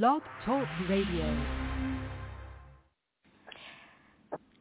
Blog 0.00 0.22
Talk 0.46 0.66
Radio. 0.88 1.36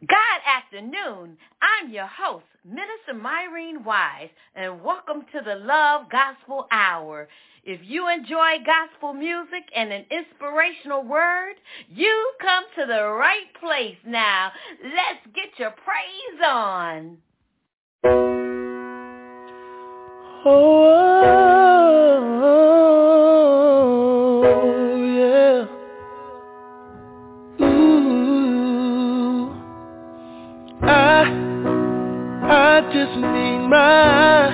God 0.05 0.41
afternoon. 0.45 1.37
I'm 1.61 1.89
your 1.89 2.07
host, 2.07 2.43
Minister 2.65 3.13
Myrene 3.13 3.85
Wise, 3.85 4.27
and 4.55 4.83
welcome 4.83 5.21
to 5.31 5.39
the 5.45 5.55
Love 5.55 6.09
Gospel 6.11 6.67
Hour. 6.69 7.29
If 7.63 7.79
you 7.83 8.09
enjoy 8.09 8.57
gospel 8.65 9.13
music 9.13 9.63
and 9.73 9.93
an 9.93 10.03
inspirational 10.11 11.05
word, 11.05 11.53
you 11.87 12.33
come 12.41 12.65
to 12.77 12.85
the 12.85 13.01
right 13.01 13.53
place 13.61 13.95
now. 14.05 14.51
Let's 14.83 15.33
get 15.33 15.57
your 15.57 15.71
praise 15.71 16.41
on. 16.45 17.17
Oh, 20.43 21.23
oh 21.25 21.60
my 33.71 34.53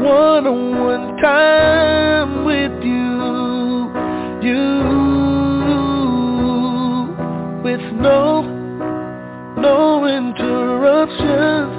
one-on-one 0.00 1.16
time 1.16 2.44
with 2.44 2.84
you, 2.84 3.90
you, 4.46 4.68
with 7.64 7.82
no, 8.00 8.42
no 9.58 10.06
interruptions. 10.06 11.72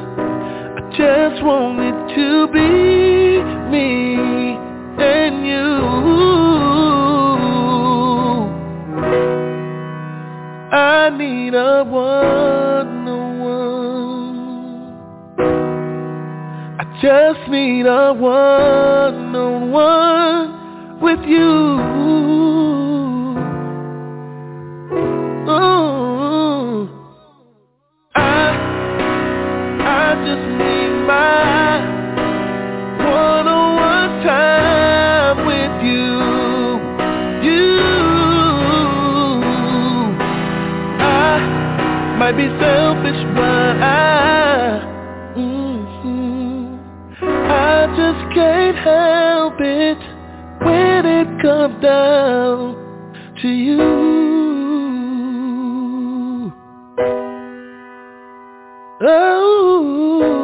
I 0.75 0.81
just 0.97 1.41
want 1.45 1.79
it 1.79 2.15
to 2.17 2.47
be 2.51 3.39
me 3.71 4.57
and 4.99 5.47
you. 5.47 5.67
I 10.75 11.09
need 11.17 11.53
a 11.53 11.85
one-on-one. 11.85 12.66
Just 17.01 17.47
need 17.49 17.85
a 17.85 18.13
one-on-one 18.13 18.99
with 20.99 21.19
you. 21.27 21.79
Ooh. 25.49 26.89
I, 28.15 28.49
I 29.79 30.15
just 30.25 30.47
need 30.57 30.91
my 31.05 31.79
one-on-one 33.05 34.23
time 34.25 35.45
with 35.45 35.83
you. 35.85 36.17
You, 37.47 37.77
I 40.99 41.05
might 42.17 42.35
be 42.35 42.47
selfish, 42.59 43.21
but 43.35 43.77
I, 43.83 44.16
comes 51.67 51.83
down 51.83 53.35
to 53.41 53.47
you. 53.49 53.97
Oh, 59.01 60.36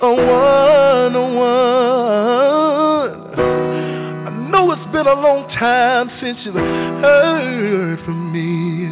a 0.00 0.10
one-on-one. 0.10 1.44
I 4.26 4.30
know 4.50 4.72
it's 4.72 4.92
been 4.92 5.06
a 5.06 5.14
long 5.14 5.48
time 5.58 6.10
since 6.20 6.38
you've 6.44 6.54
heard 6.54 8.00
from 8.04 8.32
me. 8.32 8.88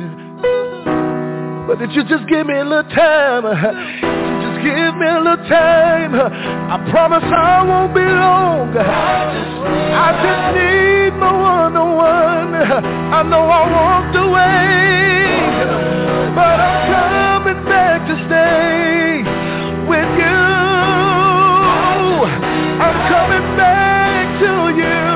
But 1.66 1.82
if 1.82 1.90
you 1.96 2.04
just 2.04 2.28
give 2.28 2.46
me 2.46 2.54
a 2.58 2.64
little 2.64 2.90
time, 2.90 3.46
uh, 3.46 3.52
you 3.52 4.34
just 4.46 4.62
give 4.62 4.94
me 4.96 5.06
a 5.06 5.18
little 5.18 5.48
time, 5.48 6.14
uh, 6.14 6.28
I 6.28 6.78
promise 6.90 7.24
I 7.24 7.64
won't 7.66 7.94
be 7.94 8.00
long. 8.00 8.76
I 8.76 10.12
just 10.22 10.54
need 10.54 11.18
my 11.18 11.32
one-on-one. 11.32 12.54
I 12.54 13.22
know 13.22 13.42
I 13.42 13.70
walked 13.70 14.16
away, 14.16 15.42
but 16.34 16.60
I'm 16.60 17.42
coming 17.42 17.64
back 17.64 18.06
to 18.08 18.14
stay 18.26 19.31
I'm 22.82 22.98
coming 23.14 23.56
back 23.56 24.40
to 24.42 24.52
you, 24.74 25.11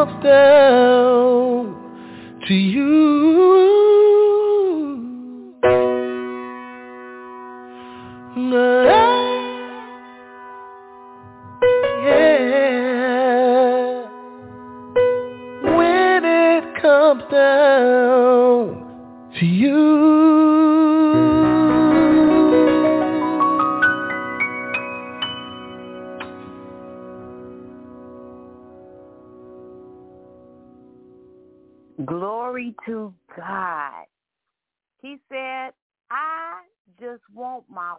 it 0.00 1.47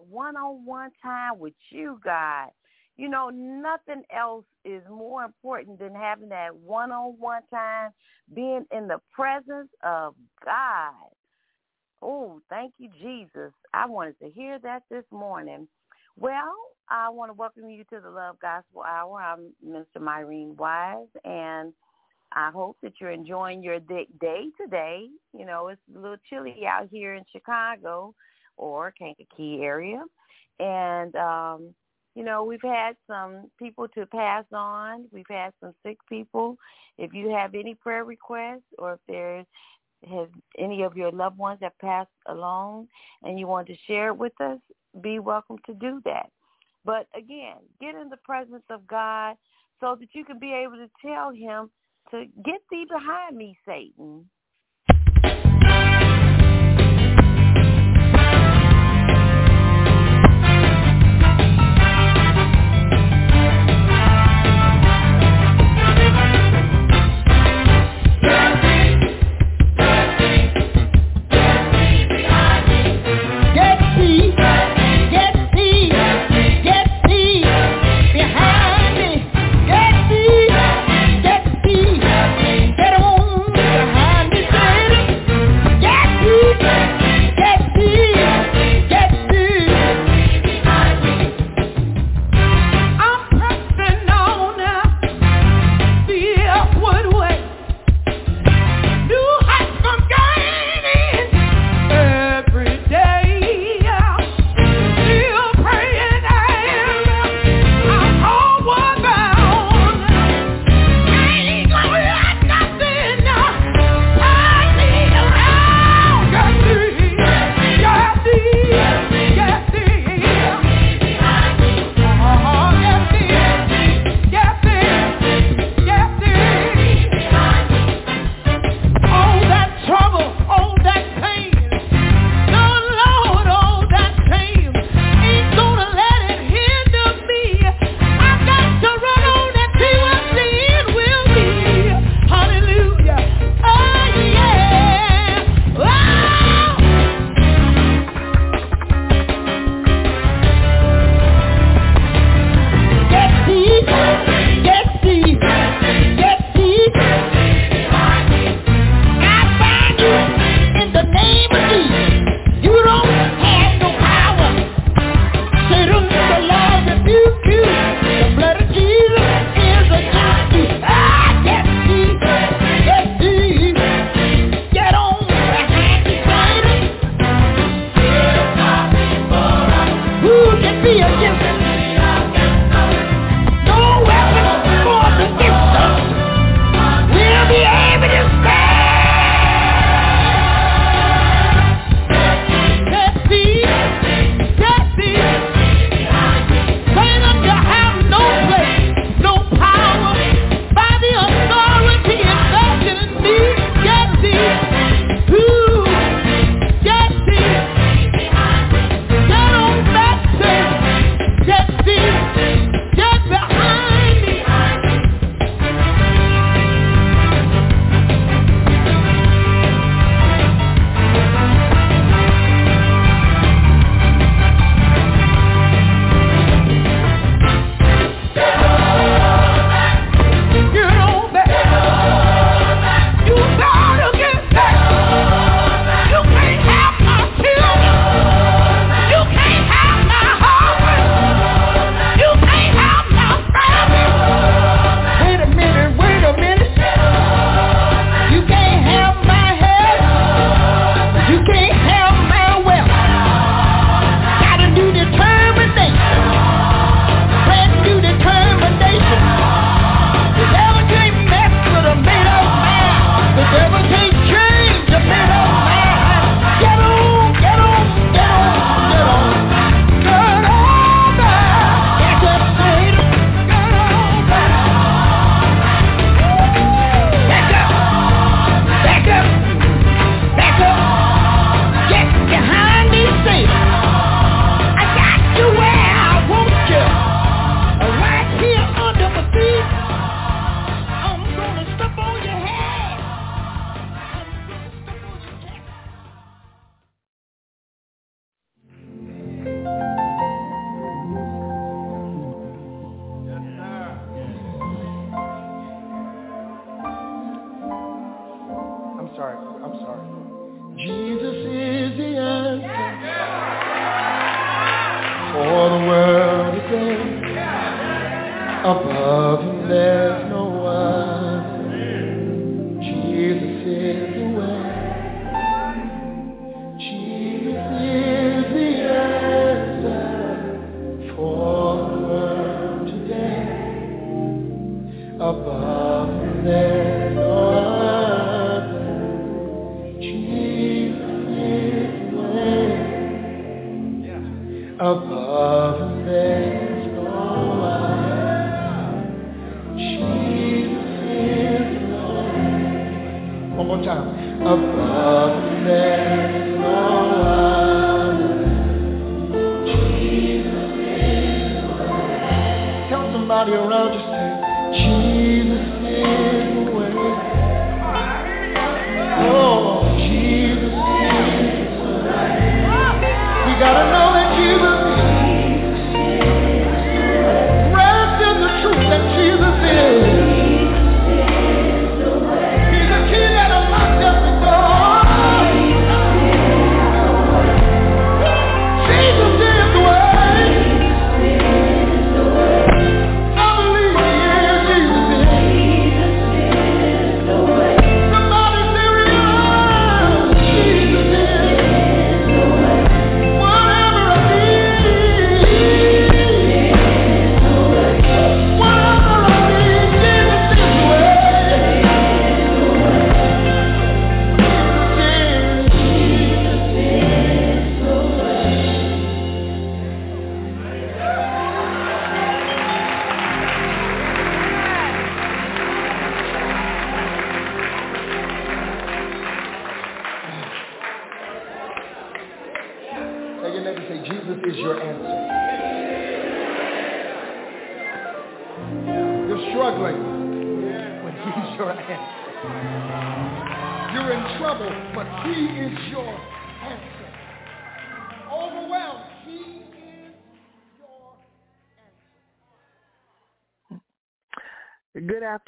one-on-one 0.07 0.92
time 1.01 1.38
with 1.38 1.54
you, 1.69 2.00
God. 2.04 2.50
You 2.96 3.10
know, 3.10 3.30
nothing 3.30 4.04
else 4.16 4.46
is 4.63 4.81
more 4.90 5.25
important 5.25 5.80
than 5.80 5.94
having 5.94 6.30
that 6.30 6.56
one-on-one 6.56 7.42
time, 7.51 7.92
being 8.34 8.66
in 8.72 8.88
the 8.88 9.00
presence 9.13 9.69
of 9.84 10.16
God. 10.46 10.94
Oh, 12.01 12.42
thank 12.50 12.74
you, 12.78 12.90
Jesus. 13.01 13.51
I 13.74 13.86
wanted 13.86 14.18
to 14.19 14.30
hear 14.30 14.60
that 14.60 14.84
this 14.90 15.04
morning. 15.12 15.68
Well, 16.18 16.56
I 16.90 17.10
want 17.10 17.30
to 17.30 17.34
welcome 17.34 17.69
you 17.69 17.84
to 17.86 18.00
the 18.01 18.10
Love 18.10 18.40
Gospel 18.42 18.81
Hour. 18.81 19.22
I'm 19.22 19.54
Mr. 19.66 20.01
Myrene 20.01 20.56
Wise, 20.56 21.07
and 21.25 21.74
I 22.31 22.51
hope 22.51 22.77
that 22.83 22.93
you're 22.99 23.11
enjoying 23.11 23.63
your 23.63 23.79
day 23.79 24.07
today. 24.59 25.07
You 25.33 25.45
know, 25.45 25.67
it's 25.69 25.81
a 25.95 25.99
little 25.99 26.17
chilly 26.29 26.65
out 26.67 26.87
here 26.91 27.15
in 27.15 27.23
Chicago 27.31 28.13
or 28.57 28.91
Kankakee 28.91 29.61
area. 29.61 30.03
And, 30.59 31.15
um, 31.15 31.73
you 32.15 32.23
know, 32.23 32.43
we've 32.43 32.61
had 32.61 32.95
some 33.07 33.49
people 33.57 33.87
to 33.89 34.05
pass 34.05 34.45
on. 34.53 35.05
We've 35.11 35.25
had 35.29 35.53
some 35.59 35.73
sick 35.83 35.97
people. 36.07 36.57
If 36.97 37.13
you 37.13 37.29
have 37.29 37.55
any 37.55 37.75
prayer 37.75 38.03
requests 38.03 38.67
or 38.77 38.93
if 38.93 38.99
there 39.07 39.45
has 40.09 40.27
any 40.57 40.83
of 40.83 40.95
your 40.95 41.11
loved 41.11 41.37
ones 41.37 41.59
that 41.61 41.77
passed 41.79 42.09
along 42.27 42.87
and 43.23 43.39
you 43.39 43.47
want 43.47 43.67
to 43.67 43.75
share 43.87 44.09
it 44.09 44.17
with 44.17 44.33
us, 44.39 44.59
be 45.01 45.19
welcome 45.19 45.57
to 45.65 45.73
do 45.73 46.01
that. 46.05 46.29
But 46.85 47.07
again, 47.15 47.57
get 47.81 47.95
in 47.95 48.09
the 48.09 48.17
presence 48.17 48.63
of 48.69 48.87
God 48.87 49.35
so 49.79 49.95
that 49.99 50.09
you 50.13 50.25
can 50.25 50.39
be 50.39 50.53
able 50.53 50.77
to 50.77 50.89
tell 51.05 51.31
him 51.31 51.69
to 52.11 52.25
get 52.44 52.61
thee 52.71 52.85
behind 52.89 53.38
me, 53.38 53.57
Satan. 53.67 54.29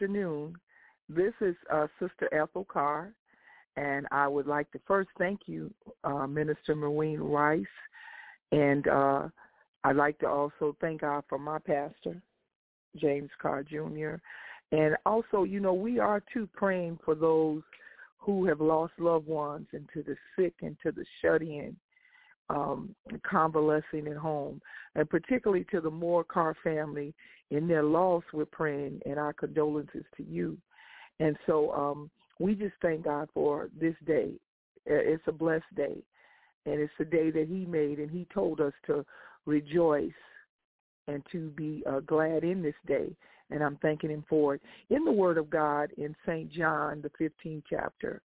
Afternoon. 0.01 0.55
This 1.09 1.33
is 1.41 1.55
uh, 1.71 1.87
Sister 1.99 2.33
Ethel 2.33 2.65
Carr, 2.65 3.13
and 3.77 4.07
I 4.11 4.27
would 4.27 4.47
like 4.47 4.71
to 4.71 4.79
first 4.87 5.09
thank 5.17 5.41
you, 5.47 5.73
uh, 6.03 6.27
Minister 6.27 6.75
Marine 6.75 7.19
Rice, 7.19 7.65
and 8.51 8.87
uh, 8.87 9.27
I'd 9.83 9.95
like 9.95 10.17
to 10.19 10.27
also 10.27 10.75
thank 10.79 11.01
God 11.01 11.23
for 11.27 11.37
my 11.37 11.59
pastor, 11.59 12.21
James 12.95 13.29
Carr 13.41 13.63
Jr., 13.63 14.15
and 14.71 14.95
also, 15.05 15.43
you 15.43 15.59
know, 15.59 15.73
we 15.73 15.99
are 15.99 16.23
too 16.33 16.47
praying 16.53 16.99
for 17.03 17.13
those 17.13 17.61
who 18.17 18.45
have 18.45 18.61
lost 18.61 18.93
loved 18.99 19.27
ones 19.27 19.67
and 19.73 19.87
to 19.93 20.01
the 20.03 20.15
sick 20.37 20.53
and 20.61 20.77
to 20.81 20.91
the 20.91 21.03
shut-in, 21.21 21.75
um, 22.49 22.95
convalescing 23.29 24.07
at 24.07 24.15
home, 24.15 24.61
and 24.95 25.09
particularly 25.09 25.65
to 25.71 25.81
the 25.81 25.89
Moore 25.89 26.23
Carr 26.23 26.55
family 26.63 27.13
in 27.49 27.67
their 27.67 27.83
loss, 27.83 28.23
we're 28.33 28.45
praying, 28.45 29.01
and 29.05 29.19
our 29.19 29.33
condolences 29.33 30.05
to 30.15 30.23
you. 30.23 30.57
And 31.19 31.35
so 31.45 31.71
um, 31.73 32.09
we 32.39 32.55
just 32.55 32.75
thank 32.81 33.03
God 33.03 33.27
for 33.33 33.69
this 33.79 33.95
day. 34.05 34.31
It's 34.85 35.23
a 35.27 35.31
blessed 35.33 35.75
day, 35.75 35.97
and 36.65 36.79
it's 36.79 36.93
a 36.99 37.05
day 37.05 37.29
that 37.31 37.47
He 37.49 37.65
made, 37.65 37.99
and 37.99 38.09
He 38.09 38.25
told 38.33 38.61
us 38.61 38.73
to 38.87 39.05
rejoice 39.45 40.11
and 41.07 41.23
to 41.31 41.49
be 41.51 41.83
uh, 41.89 41.99
glad 42.01 42.43
in 42.43 42.61
this 42.61 42.75
day. 42.87 43.15
And 43.49 43.63
I'm 43.63 43.77
thanking 43.81 44.09
Him 44.09 44.23
for 44.29 44.55
it. 44.55 44.61
In 44.89 45.03
the 45.03 45.11
Word 45.11 45.37
of 45.37 45.49
God, 45.49 45.91
in 45.97 46.15
St. 46.25 46.51
John, 46.51 47.01
the 47.01 47.11
15th 47.45 47.63
chapter, 47.69 48.21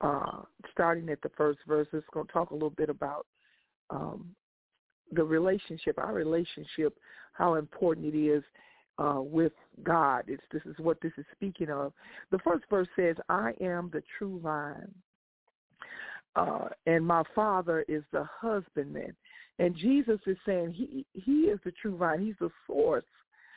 uh, 0.00 0.42
starting 0.70 1.08
at 1.08 1.22
the 1.22 1.30
first 1.36 1.58
verse, 1.66 1.88
it's 1.92 2.06
going 2.12 2.26
to 2.26 2.32
talk 2.32 2.50
a 2.50 2.54
little 2.54 2.70
bit 2.70 2.88
about 2.88 3.26
um, 3.90 4.34
the 5.12 5.24
relationship, 5.24 5.98
our 5.98 6.12
relationship 6.12 6.98
how 7.34 7.54
important 7.54 8.14
it 8.14 8.16
is 8.16 8.42
uh, 8.98 9.20
with 9.20 9.52
God. 9.82 10.24
It's, 10.28 10.42
this 10.52 10.62
is 10.64 10.76
what 10.78 11.00
this 11.00 11.12
is 11.18 11.24
speaking 11.32 11.68
of. 11.68 11.92
The 12.30 12.38
first 12.38 12.64
verse 12.70 12.88
says, 12.96 13.16
I 13.28 13.52
am 13.60 13.90
the 13.92 14.02
true 14.18 14.40
vine, 14.42 14.92
uh, 16.36 16.68
and 16.86 17.06
my 17.06 17.22
Father 17.34 17.84
is 17.88 18.02
the 18.12 18.26
husbandman. 18.40 19.14
And 19.58 19.76
Jesus 19.76 20.18
is 20.26 20.36
saying 20.44 20.72
he 20.72 21.06
he 21.12 21.42
is 21.42 21.60
the 21.64 21.72
true 21.80 21.96
vine. 21.96 22.24
He's 22.24 22.34
the 22.40 22.50
source, 22.66 23.04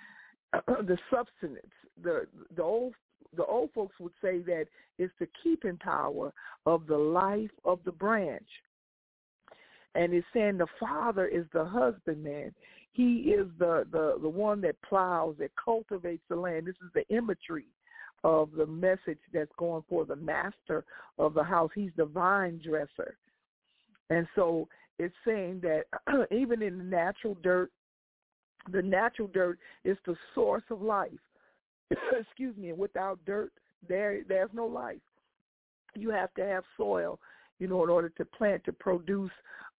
the 0.68 0.98
substance. 1.10 1.72
The 2.04 2.28
the 2.56 2.64
old 2.64 2.94
the 3.36 3.46
old 3.46 3.72
folks 3.74 3.96
would 4.00 4.14
say 4.22 4.40
that 4.40 4.68
it's 4.98 5.14
the 5.20 5.28
keeping 5.44 5.78
power 5.78 6.32
of 6.66 6.88
the 6.88 6.98
life 6.98 7.52
of 7.66 7.80
the 7.86 7.92
branch. 7.92 8.48
And 9.96 10.14
it's 10.14 10.28
saying 10.34 10.58
the 10.58 10.68
Father 10.80 11.26
is 11.26 11.46
the 11.54 11.66
husbandman. 11.66 12.54
He 12.94 13.34
is 13.36 13.48
the, 13.60 13.86
the, 13.92 14.18
the 14.22 14.30
one 14.30 14.62
that 14.62 14.82
plows, 14.82 15.36
that 15.40 15.52
cultivates 15.64 16.24
the 16.30 16.36
land. 16.36 16.68
This 16.68 16.76
is 16.84 16.92
the 16.94 17.08
imagery 17.16 17.68
of 18.24 18.52
the 18.58 18.66
message 18.66 19.20
that's 19.34 19.52
going 19.58 19.84
for 19.90 20.06
the 20.06 20.16
master 20.16 20.84
of 21.18 21.34
the 21.34 21.44
house. 21.44 21.72
He's 21.76 21.92
the 21.98 22.06
vine 22.06 22.60
dresser. 22.64 23.18
And 24.10 24.28
so 24.36 24.68
it's 25.00 25.16
saying 25.26 25.62
that 25.62 25.84
even 26.32 26.62
in 26.62 26.78
the 26.78 26.84
natural 26.84 27.38
dirt, 27.44 27.72
the 28.72 28.82
natural 28.82 29.30
dirt 29.34 29.60
is 29.84 29.98
the 30.06 30.16
source 30.36 30.64
of 30.70 30.82
life. 30.82 31.12
Excuse 32.20 32.58
me. 32.58 32.74
Without 32.74 33.20
dirt, 33.26 33.52
there 33.88 34.22
there's 34.28 34.50
no 34.54 34.66
life. 34.66 34.98
You 35.96 36.10
have 36.12 36.34
to 36.36 36.44
have 36.44 36.64
soil, 36.76 37.20
you 37.60 37.68
know, 37.68 37.84
in 37.84 37.90
order 37.90 38.10
to 38.10 38.26
plant 38.26 38.64
to 38.66 38.74
produce 38.74 39.32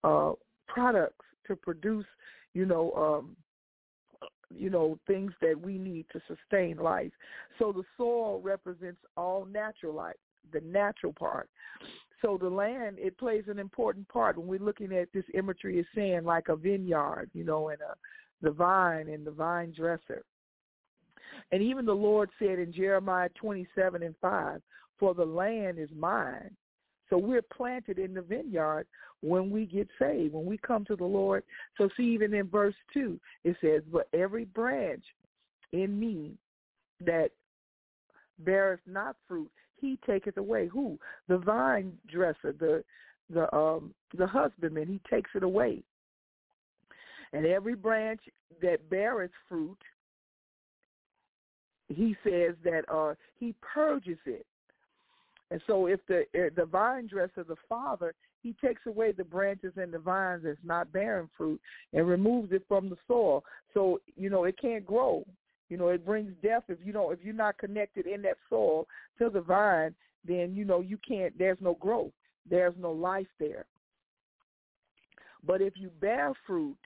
uh, 0.03 0.33
products, 0.67 1.25
to 1.47 1.55
produce 1.55 2.05
you 2.53 2.65
know, 2.65 2.91
um, 2.93 3.35
you 4.53 4.69
know, 4.69 4.97
things 5.07 5.31
that 5.41 5.59
we 5.59 5.77
need 5.77 6.05
to 6.11 6.21
sustain 6.27 6.77
life. 6.77 7.11
So 7.57 7.71
the 7.71 7.83
soil 7.97 8.41
represents 8.41 8.99
all 9.15 9.45
natural 9.45 9.93
life, 9.93 10.15
the 10.51 10.61
natural 10.61 11.13
part. 11.13 11.49
So 12.21 12.37
the 12.37 12.49
land, 12.49 12.97
it 12.99 13.17
plays 13.17 13.45
an 13.47 13.59
important 13.59 14.07
part 14.09 14.37
when 14.37 14.47
we're 14.47 14.59
looking 14.59 14.93
at 14.93 15.11
this 15.13 15.23
imagery 15.33 15.79
is 15.79 15.85
saying 15.95 16.25
like 16.25 16.49
a 16.49 16.55
vineyard, 16.55 17.29
you 17.33 17.43
know, 17.43 17.69
and 17.69 17.79
a, 17.81 17.95
the 18.41 18.51
vine 18.51 19.07
and 19.09 19.25
the 19.25 19.31
vine 19.31 19.73
dresser. 19.75 20.23
And 21.51 21.61
even 21.61 21.85
the 21.85 21.93
Lord 21.93 22.29
said 22.37 22.59
in 22.59 22.73
Jeremiah 22.73 23.29
27 23.35 24.03
and 24.03 24.15
5, 24.21 24.61
for 24.99 25.13
the 25.13 25.25
land 25.25 25.79
is 25.79 25.89
mine 25.95 26.55
so 27.09 27.17
we're 27.17 27.41
planted 27.41 27.97
in 27.97 28.13
the 28.13 28.21
vineyard 28.21 28.85
when 29.21 29.49
we 29.49 29.65
get 29.65 29.87
saved, 29.97 30.33
when 30.33 30.45
we 30.45 30.57
come 30.57 30.85
to 30.85 30.95
the 30.95 31.05
Lord. 31.05 31.43
So 31.77 31.89
see, 31.97 32.03
even 32.03 32.33
in 32.33 32.47
verse 32.47 32.75
2, 32.93 33.19
it 33.43 33.55
says, 33.61 33.81
but 33.91 34.07
every 34.13 34.45
branch 34.45 35.03
in 35.73 35.99
me 35.99 36.33
that 37.01 37.29
beareth 38.39 38.81
not 38.85 39.15
fruit, 39.27 39.51
he 39.79 39.97
taketh 40.05 40.37
away. 40.37 40.67
Who? 40.67 40.97
The 41.27 41.37
vine 41.37 41.93
dresser, 42.07 42.53
the 42.53 42.83
the 43.31 43.53
um 43.55 43.93
the 44.17 44.27
husbandman, 44.27 44.87
he 44.87 44.99
takes 45.09 45.31
it 45.35 45.43
away. 45.43 45.83
And 47.31 47.45
every 47.45 47.75
branch 47.75 48.21
that 48.61 48.89
beareth 48.89 49.31
fruit, 49.47 49.77
he 51.87 52.15
says 52.23 52.55
that 52.63 52.83
uh, 52.91 53.13
he 53.39 53.53
purges 53.61 54.17
it. 54.25 54.45
And 55.51 55.61
so 55.67 55.87
if 55.87 55.99
the 56.07 56.21
uh, 56.35 56.49
the 56.55 56.65
vine 56.65 57.07
dresser, 57.07 57.43
the 57.43 57.55
father, 57.67 58.13
he 58.41 58.55
takes 58.63 58.81
away 58.87 59.11
the 59.11 59.23
branches 59.23 59.73
and 59.75 59.93
the 59.93 59.99
vines 59.99 60.43
that's 60.43 60.57
not 60.63 60.91
bearing 60.91 61.29
fruit 61.37 61.59
and 61.93 62.07
removes 62.07 62.51
it 62.51 62.63
from 62.67 62.89
the 62.89 62.97
soil. 63.07 63.43
So, 63.73 63.99
you 64.15 64.29
know, 64.29 64.45
it 64.45 64.55
can't 64.59 64.85
grow. 64.85 65.25
You 65.69 65.77
know, 65.77 65.89
it 65.89 66.05
brings 66.05 66.33
death 66.41 66.63
if 66.67 66.79
you 66.83 66.91
don't 66.91 67.13
if 67.13 67.19
you're 67.23 67.33
not 67.33 67.57
connected 67.57 68.07
in 68.07 68.21
that 68.23 68.37
soil 68.49 68.87
to 69.19 69.29
the 69.29 69.41
vine, 69.41 69.93
then 70.27 70.55
you 70.55 70.65
know 70.65 70.81
you 70.81 70.97
can't 71.07 71.37
there's 71.37 71.57
no 71.61 71.75
growth. 71.75 72.11
There's 72.49 72.73
no 72.79 72.91
life 72.91 73.27
there. 73.39 73.65
But 75.45 75.61
if 75.61 75.73
you 75.77 75.89
bear 76.01 76.33
fruit, 76.45 76.77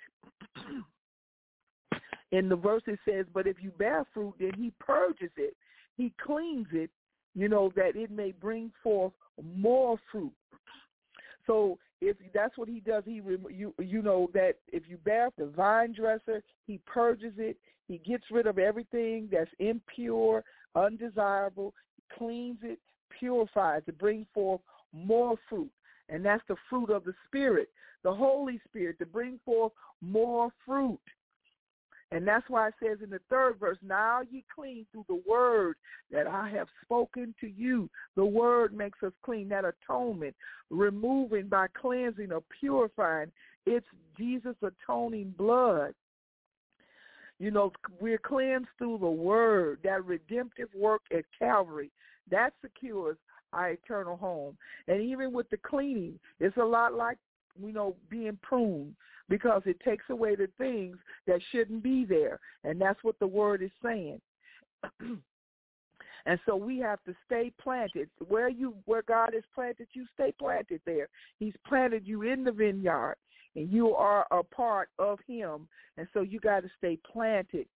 in 2.31 2.49
the 2.49 2.55
verse 2.55 2.83
it 2.87 2.99
says, 3.07 3.25
but 3.33 3.47
if 3.47 3.57
you 3.61 3.71
bear 3.71 4.05
fruit, 4.13 4.35
then 4.39 4.51
he 4.55 4.71
purges 4.79 5.31
it. 5.37 5.55
He 5.95 6.13
cleans 6.23 6.67
it, 6.71 6.89
you 7.35 7.47
know, 7.47 7.71
that 7.75 7.95
it 7.95 8.11
may 8.11 8.31
bring 8.31 8.71
forth 8.83 9.13
more 9.41 9.97
fruit. 10.11 10.33
So 11.47 11.77
if 12.03 12.17
that's 12.33 12.57
what 12.57 12.67
he 12.67 12.79
does, 12.79 13.03
he 13.05 13.21
you 13.49 13.73
you 13.79 14.01
know 14.01 14.29
that 14.33 14.53
if 14.71 14.83
you 14.87 14.97
bear 14.97 15.29
the 15.37 15.47
vine 15.47 15.93
dresser, 15.93 16.43
he 16.67 16.79
purges 16.85 17.33
it. 17.37 17.57
He 17.87 17.97
gets 17.99 18.23
rid 18.31 18.47
of 18.47 18.59
everything 18.59 19.27
that's 19.31 19.49
impure, 19.59 20.43
undesirable, 20.75 21.73
cleans 22.17 22.59
it, 22.63 22.79
purifies 23.19 23.83
it, 23.87 23.97
bring 23.97 24.25
forth 24.33 24.61
more 24.93 25.35
fruit. 25.49 25.71
And 26.09 26.23
that's 26.25 26.43
the 26.47 26.55
fruit 26.69 26.89
of 26.89 27.03
the 27.03 27.13
Spirit, 27.27 27.69
the 28.03 28.13
Holy 28.13 28.59
Spirit, 28.67 28.99
to 28.99 29.05
bring 29.05 29.39
forth 29.45 29.71
more 30.01 30.51
fruit. 30.65 30.99
And 32.13 32.27
that's 32.27 32.47
why 32.47 32.67
it 32.67 32.75
says 32.79 32.99
in 33.03 33.09
the 33.09 33.19
third 33.27 33.59
verse, 33.59 33.79
now 33.81 34.21
ye 34.29 34.45
clean 34.53 34.85
through 34.91 35.05
the 35.07 35.23
word 35.27 35.77
that 36.11 36.27
I 36.27 36.47
have 36.49 36.67
spoken 36.83 37.33
to 37.41 37.47
you. 37.47 37.89
The 38.15 38.23
word 38.23 38.71
makes 38.71 39.01
us 39.01 39.13
clean. 39.23 39.49
That 39.49 39.65
atonement, 39.65 40.35
removing 40.69 41.47
by 41.47 41.67
cleansing 41.73 42.31
or 42.31 42.43
purifying, 42.59 43.31
it's 43.65 43.87
Jesus' 44.15 44.55
atoning 44.61 45.33
blood. 45.39 45.95
You 47.39 47.49
know, 47.49 47.71
we're 47.99 48.19
cleansed 48.19 48.67
through 48.77 48.99
the 48.99 49.09
word, 49.09 49.79
that 49.83 50.05
redemptive 50.05 50.69
work 50.77 51.01
at 51.11 51.25
Calvary. 51.39 51.89
That 52.29 52.53
secures 52.61 53.17
our 53.53 53.71
eternal 53.71 54.17
home. 54.17 54.55
And 54.87 55.01
even 55.01 55.33
with 55.33 55.49
the 55.49 55.57
cleaning, 55.57 56.19
it's 56.39 56.57
a 56.57 56.63
lot 56.63 56.93
like, 56.93 57.17
you 57.59 57.73
know, 57.73 57.95
being 58.11 58.37
pruned 58.43 58.95
because 59.29 59.61
it 59.65 59.79
takes 59.81 60.05
away 60.09 60.35
the 60.35 60.49
things 60.57 60.97
that 61.27 61.39
shouldn't 61.51 61.83
be 61.83 62.05
there. 62.05 62.39
And 62.63 62.79
that's 62.79 63.03
what 63.03 63.17
the 63.19 63.27
word 63.27 63.61
is 63.61 63.71
saying. 63.83 64.21
and 64.99 66.39
so 66.45 66.55
we 66.55 66.79
have 66.79 67.01
to 67.05 67.15
stay 67.25 67.51
planted. 67.61 68.09
Where 68.27 68.49
you 68.49 68.75
where 68.85 69.03
God 69.03 69.33
has 69.33 69.43
planted 69.55 69.87
you, 69.93 70.05
stay 70.13 70.33
planted 70.37 70.81
there. 70.85 71.07
He's 71.39 71.53
planted 71.65 72.05
you 72.05 72.23
in 72.23 72.43
the 72.43 72.51
vineyard 72.51 73.15
and 73.55 73.71
you 73.71 73.93
are 73.93 74.25
a 74.31 74.43
part 74.43 74.89
of 74.99 75.19
him. 75.27 75.67
And 75.97 76.07
so 76.13 76.21
you 76.21 76.39
got 76.39 76.61
to 76.61 76.69
stay 76.77 76.97
planted 77.11 77.67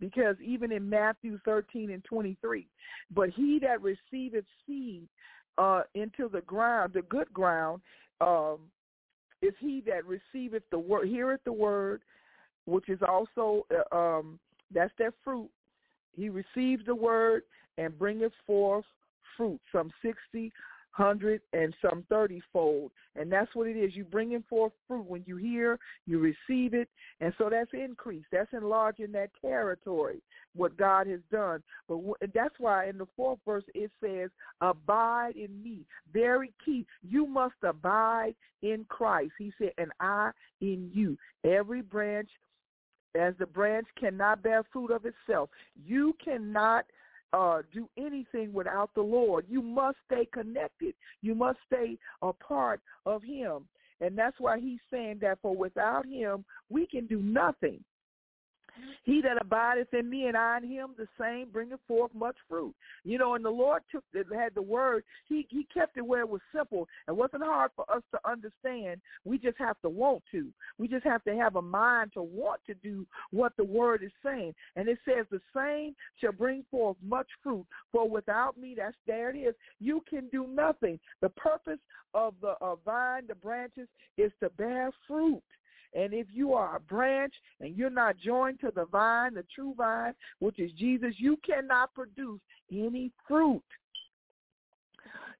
because 0.00 0.36
even 0.44 0.72
in 0.72 0.88
Matthew 0.88 1.38
13 1.44 1.90
and 1.90 2.04
23, 2.04 2.66
but 3.14 3.30
he 3.30 3.58
that 3.60 3.82
receiveth 3.82 4.44
seed 4.66 5.08
uh, 5.58 5.82
into 5.94 6.28
the 6.28 6.40
ground, 6.42 6.92
the 6.94 7.02
good 7.02 7.32
ground, 7.32 7.82
um, 8.20 8.58
is 9.42 9.54
he 9.60 9.82
that 9.86 10.02
receiveth 10.04 10.62
the 10.70 10.78
word, 10.78 11.08
heareth 11.08 11.40
the 11.44 11.52
word, 11.52 12.02
which 12.66 12.88
is 12.88 13.00
also, 13.06 13.66
uh, 13.92 13.96
um, 13.96 14.38
that's 14.72 14.92
their 14.98 15.12
fruit. 15.24 15.48
He 16.16 16.28
receives 16.28 16.84
the 16.86 16.94
word 16.94 17.42
and 17.76 17.96
bringeth 17.98 18.32
forth 18.46 18.84
fruit, 19.36 19.60
some 19.72 19.90
60, 20.02 20.52
hundred 20.90 21.40
and 21.52 21.74
some 21.80 22.04
thirty 22.08 22.42
fold. 22.52 22.90
And 23.14 23.30
that's 23.30 23.54
what 23.54 23.66
it 23.66 23.76
is. 23.76 23.94
You 23.94 24.04
bringing 24.04 24.44
forth 24.48 24.72
fruit. 24.86 25.06
When 25.06 25.22
you 25.26 25.36
hear, 25.36 25.78
you 26.06 26.18
receive 26.18 26.74
it. 26.74 26.88
And 27.20 27.32
so 27.38 27.48
that's 27.50 27.70
increase. 27.72 28.24
That's 28.30 28.52
enlarging 28.52 29.12
that 29.12 29.30
territory, 29.40 30.22
what 30.54 30.76
God 30.76 31.06
has 31.06 31.20
done. 31.30 31.62
But 31.88 31.98
that's 32.34 32.54
why 32.58 32.88
in 32.88 32.98
the 32.98 33.08
fourth 33.16 33.38
verse 33.46 33.64
it 33.74 33.90
says, 34.02 34.30
abide 34.60 35.36
in 35.36 35.62
me. 35.62 35.80
Very 36.12 36.52
key. 36.64 36.86
You 37.02 37.26
must 37.26 37.56
abide 37.62 38.34
in 38.62 38.84
Christ. 38.88 39.32
He 39.38 39.52
said, 39.58 39.72
and 39.78 39.92
I 40.00 40.30
in 40.60 40.90
you. 40.92 41.16
Every 41.44 41.82
branch 41.82 42.30
as 43.14 43.34
the 43.38 43.46
branch 43.46 43.86
cannot 43.98 44.42
bear 44.42 44.62
fruit 44.72 44.90
of 44.90 45.04
itself. 45.06 45.50
You 45.86 46.14
cannot 46.22 46.84
uh, 47.32 47.62
do 47.72 47.88
anything 47.96 48.52
without 48.52 48.90
the 48.94 49.02
Lord. 49.02 49.44
You 49.48 49.62
must 49.62 49.98
stay 50.06 50.26
connected. 50.32 50.94
You 51.22 51.34
must 51.34 51.58
stay 51.66 51.98
a 52.22 52.32
part 52.32 52.80
of 53.06 53.22
him. 53.22 53.68
And 54.00 54.16
that's 54.16 54.38
why 54.38 54.60
he's 54.60 54.78
saying 54.90 55.18
that 55.22 55.38
for 55.42 55.54
without 55.56 56.06
him, 56.06 56.44
we 56.70 56.86
can 56.86 57.06
do 57.06 57.20
nothing. 57.20 57.82
He 59.04 59.20
that 59.22 59.40
abideth 59.40 59.92
in 59.94 60.08
me 60.08 60.26
and 60.26 60.36
I 60.36 60.58
in 60.58 60.68
him, 60.68 60.90
the 60.96 61.08
same 61.20 61.48
bringeth 61.50 61.80
forth 61.86 62.12
much 62.14 62.36
fruit. 62.48 62.74
You 63.04 63.18
know, 63.18 63.34
and 63.34 63.44
the 63.44 63.50
Lord 63.50 63.82
took 63.90 64.04
had 64.14 64.54
the 64.54 64.62
word. 64.62 65.04
He 65.26 65.46
he 65.50 65.66
kept 65.72 65.96
it 65.96 66.06
where 66.06 66.20
it 66.20 66.28
was 66.28 66.40
simple. 66.54 66.88
It 67.06 67.16
wasn't 67.16 67.44
hard 67.44 67.70
for 67.74 67.90
us 67.90 68.02
to 68.12 68.30
understand. 68.30 69.00
We 69.24 69.38
just 69.38 69.58
have 69.58 69.80
to 69.82 69.88
want 69.88 70.22
to. 70.32 70.48
We 70.78 70.88
just 70.88 71.04
have 71.04 71.24
to 71.24 71.34
have 71.36 71.56
a 71.56 71.62
mind 71.62 72.12
to 72.14 72.22
want 72.22 72.60
to 72.66 72.74
do 72.74 73.06
what 73.30 73.52
the 73.56 73.64
word 73.64 74.02
is 74.02 74.12
saying. 74.24 74.54
And 74.76 74.88
it 74.88 74.98
says 75.04 75.26
the 75.30 75.40
same 75.54 75.94
shall 76.20 76.32
bring 76.32 76.64
forth 76.70 76.96
much 77.02 77.28
fruit. 77.42 77.66
For 77.92 78.08
without 78.08 78.58
me, 78.58 78.74
that's 78.76 78.96
there 79.06 79.30
it 79.30 79.38
is. 79.38 79.54
You 79.80 80.02
can 80.08 80.28
do 80.30 80.46
nothing. 80.46 80.98
The 81.20 81.30
purpose 81.30 81.80
of 82.14 82.34
the 82.40 82.54
vine, 82.84 83.26
the 83.26 83.34
branches, 83.34 83.88
is 84.16 84.32
to 84.40 84.50
bear 84.50 84.90
fruit. 85.06 85.42
And 85.94 86.12
if 86.12 86.26
you 86.32 86.52
are 86.54 86.76
a 86.76 86.80
branch 86.80 87.34
and 87.60 87.76
you're 87.76 87.90
not 87.90 88.18
joined 88.18 88.60
to 88.60 88.70
the 88.74 88.86
vine, 88.86 89.34
the 89.34 89.44
true 89.54 89.74
vine, 89.76 90.14
which 90.38 90.58
is 90.58 90.70
Jesus, 90.72 91.14
you 91.16 91.38
cannot 91.44 91.94
produce 91.94 92.40
any 92.70 93.10
fruit. 93.26 93.62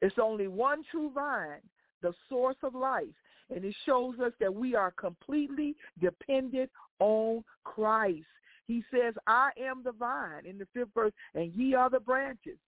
It's 0.01 0.17
only 0.21 0.49
one 0.49 0.83
true 0.91 1.11
vine, 1.15 1.61
the 2.03 2.13
source 2.29 2.57
of 2.63 2.75
life. 2.75 3.07
And 3.55 3.65
it 3.65 3.75
shows 3.87 4.15
us 4.21 4.33
that 4.41 4.55
we 4.55 4.75
are 4.75 4.91
completely 4.93 5.75
dependent 6.01 6.71
on 6.99 7.43
Christ. 7.65 8.27
He 8.67 8.85
says, 8.91 9.15
I 9.27 9.51
am 9.59 9.83
the 9.83 9.93
vine 9.93 10.45
in 10.45 10.59
the 10.59 10.69
fifth 10.75 10.93
verse, 10.95 11.13
and 11.35 11.53
ye 11.55 11.75
are 11.75 11.89
the 11.89 12.01
branches. 12.01 12.59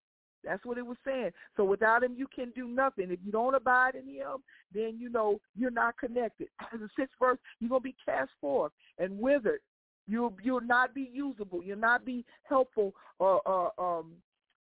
That's 0.45 0.65
what 0.65 0.79
it 0.79 0.87
was 0.87 0.97
saying. 1.05 1.31
So 1.57 1.65
without 1.65 2.03
him, 2.03 2.15
you 2.17 2.27
can 2.35 2.51
do 2.51 2.67
nothing. 2.67 3.11
If 3.11 3.21
you 3.25 3.33
don't 3.33 3.55
abide 3.55 3.95
in 3.95 4.07
him, 4.07 4.39
then 4.75 4.97
you 4.99 5.11
know 5.11 5.41
you're 5.57 5.71
not 5.71 5.99
connected. 5.99 6.49
The 6.73 6.89
sixth 6.99 7.15
verse, 7.21 7.39
you're 7.59 7.69
gonna 7.69 7.81
be 7.81 7.97
cast 8.05 8.31
forth 8.41 8.73
and 8.99 9.19
withered. 9.19 9.61
You'll 10.07 10.37
you'll 10.43 10.61
not 10.63 10.95
be 10.95 11.11
usable. 11.13 11.63
You'll 11.63 11.79
not 11.79 12.05
be 12.05 12.25
helpful 12.45 12.95
or, 13.19 13.41
or 13.47 13.73
um, 13.79 14.13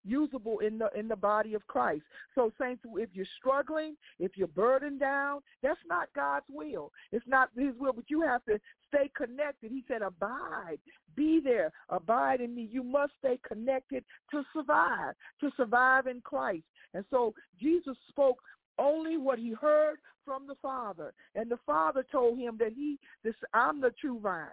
usable 0.08 0.60
in 0.60 0.78
the 0.78 0.88
in 0.98 1.08
the 1.08 1.16
body 1.16 1.54
of 1.54 1.66
Christ. 1.66 2.02
So 2.34 2.52
saints, 2.60 2.82
if 2.96 3.10
you're 3.12 3.26
struggling, 3.38 3.96
if 4.18 4.32
you're 4.36 4.48
burdened 4.48 5.00
down, 5.00 5.40
that's 5.62 5.80
not 5.88 6.08
God's 6.14 6.46
will. 6.50 6.92
It's 7.12 7.26
not 7.26 7.50
his 7.56 7.74
will, 7.78 7.92
but 7.92 8.04
you 8.08 8.22
have 8.22 8.44
to 8.46 8.58
stay 8.88 9.10
connected. 9.16 9.70
He 9.70 9.84
said, 9.86 10.02
abide, 10.02 10.78
be 11.14 11.40
there, 11.42 11.70
abide 11.88 12.40
in 12.40 12.54
me. 12.54 12.68
You 12.70 12.82
must 12.82 13.12
stay 13.18 13.38
connected 13.46 14.04
to 14.30 14.42
survive, 14.52 15.14
to 15.40 15.50
survive 15.56 16.06
in 16.06 16.20
Christ. 16.22 16.64
And 16.94 17.04
so 17.10 17.34
Jesus 17.60 17.96
spoke 18.08 18.38
only 18.78 19.16
what 19.16 19.38
he 19.38 19.52
heard 19.52 19.96
from 20.24 20.46
the 20.46 20.54
Father. 20.62 21.12
And 21.34 21.50
the 21.50 21.58
Father 21.66 22.04
told 22.10 22.38
him 22.38 22.56
that 22.58 22.72
he, 22.74 22.98
this, 23.24 23.34
I'm 23.52 23.80
the 23.80 23.92
true 24.00 24.20
vine 24.20 24.46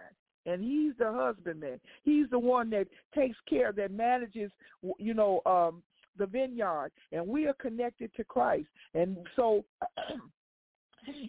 and 0.46 0.62
he's 0.62 0.92
the 0.98 1.12
husbandman. 1.12 1.80
He's 2.04 2.30
the 2.30 2.38
one 2.38 2.70
that 2.70 2.86
takes 3.14 3.36
care, 3.48 3.72
that 3.72 3.90
manages, 3.90 4.50
you 4.98 5.14
know, 5.14 5.40
um, 5.44 5.82
the 6.18 6.26
vineyard, 6.26 6.90
and 7.12 7.26
we 7.26 7.46
are 7.46 7.54
connected 7.54 8.10
to 8.16 8.24
Christ. 8.24 8.68
And 8.94 9.18
so 9.34 9.64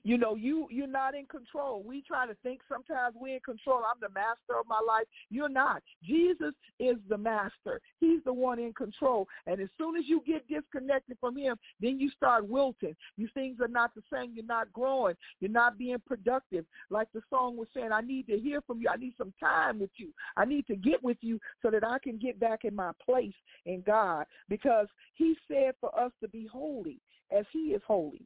you 0.03 0.17
know, 0.17 0.35
you 0.35 0.67
you're 0.69 0.87
not 0.87 1.15
in 1.15 1.25
control. 1.25 1.83
We 1.83 2.01
try 2.01 2.25
to 2.27 2.35
think 2.43 2.61
sometimes 2.69 3.15
we're 3.19 3.35
in 3.35 3.41
control. 3.41 3.79
I'm 3.79 3.99
the 4.01 4.09
master 4.09 4.59
of 4.59 4.67
my 4.67 4.79
life. 4.85 5.05
You're 5.29 5.49
not. 5.49 5.81
Jesus 6.03 6.53
is 6.79 6.97
the 7.09 7.17
master. 7.17 7.81
He's 7.99 8.23
the 8.25 8.33
one 8.33 8.59
in 8.59 8.73
control. 8.73 9.27
And 9.45 9.59
as 9.61 9.69
soon 9.77 9.95
as 9.97 10.05
you 10.07 10.21
get 10.25 10.47
disconnected 10.47 11.17
from 11.19 11.37
him, 11.37 11.57
then 11.81 11.99
you 11.99 12.09
start 12.11 12.47
wilting. 12.47 12.95
You 13.15 13.27
things 13.33 13.59
are 13.61 13.67
not 13.67 13.93
the 13.95 14.01
same. 14.11 14.33
You're 14.33 14.45
not 14.45 14.71
growing. 14.73 15.15
You're 15.39 15.51
not 15.51 15.77
being 15.77 16.01
productive. 16.05 16.65
Like 16.89 17.07
the 17.13 17.21
song 17.29 17.57
was 17.57 17.67
saying, 17.73 17.91
I 17.91 18.01
need 18.01 18.27
to 18.27 18.37
hear 18.37 18.61
from 18.61 18.79
you. 18.81 18.89
I 18.89 18.97
need 18.97 19.13
some 19.17 19.33
time 19.39 19.79
with 19.79 19.91
you. 19.97 20.09
I 20.35 20.45
need 20.45 20.67
to 20.67 20.75
get 20.75 21.03
with 21.03 21.17
you 21.21 21.39
so 21.61 21.69
that 21.71 21.83
I 21.83 21.99
can 21.99 22.17
get 22.17 22.39
back 22.39 22.65
in 22.65 22.75
my 22.75 22.91
place 23.03 23.33
in 23.65 23.81
God. 23.85 24.25
Because 24.49 24.87
he 25.15 25.35
said 25.47 25.73
for 25.79 25.97
us 25.99 26.11
to 26.21 26.27
be 26.29 26.47
holy 26.51 26.99
as 27.37 27.45
he 27.51 27.69
is 27.69 27.81
holy. 27.85 28.25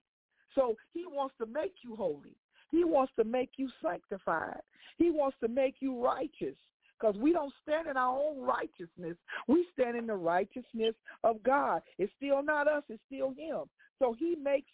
So 0.55 0.75
he 0.93 1.05
wants 1.07 1.35
to 1.39 1.45
make 1.45 1.75
you 1.83 1.95
holy. 1.95 2.35
He 2.69 2.83
wants 2.83 3.11
to 3.17 3.23
make 3.23 3.51
you 3.57 3.69
sanctified. 3.83 4.61
He 4.97 5.11
wants 5.11 5.37
to 5.41 5.47
make 5.47 5.75
you 5.79 6.03
righteous 6.03 6.55
because 6.99 7.15
we 7.17 7.33
don't 7.33 7.53
stand 7.63 7.87
in 7.87 7.97
our 7.97 8.17
own 8.17 8.41
righteousness. 8.41 9.17
We 9.47 9.65
stand 9.73 9.97
in 9.97 10.07
the 10.07 10.15
righteousness 10.15 10.93
of 11.23 11.41
God. 11.43 11.81
It's 11.97 12.11
still 12.17 12.43
not 12.43 12.67
us. 12.67 12.83
It's 12.89 13.01
still 13.07 13.33
him. 13.37 13.63
So 13.99 14.15
he 14.17 14.35
makes 14.41 14.69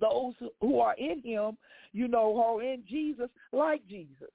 those 0.00 0.34
who 0.60 0.80
are 0.80 0.94
in 0.98 1.22
him, 1.22 1.56
you 1.92 2.08
know, 2.08 2.40
are 2.40 2.62
in 2.62 2.82
Jesus, 2.88 3.28
like 3.52 3.86
Jesus. 3.86 4.30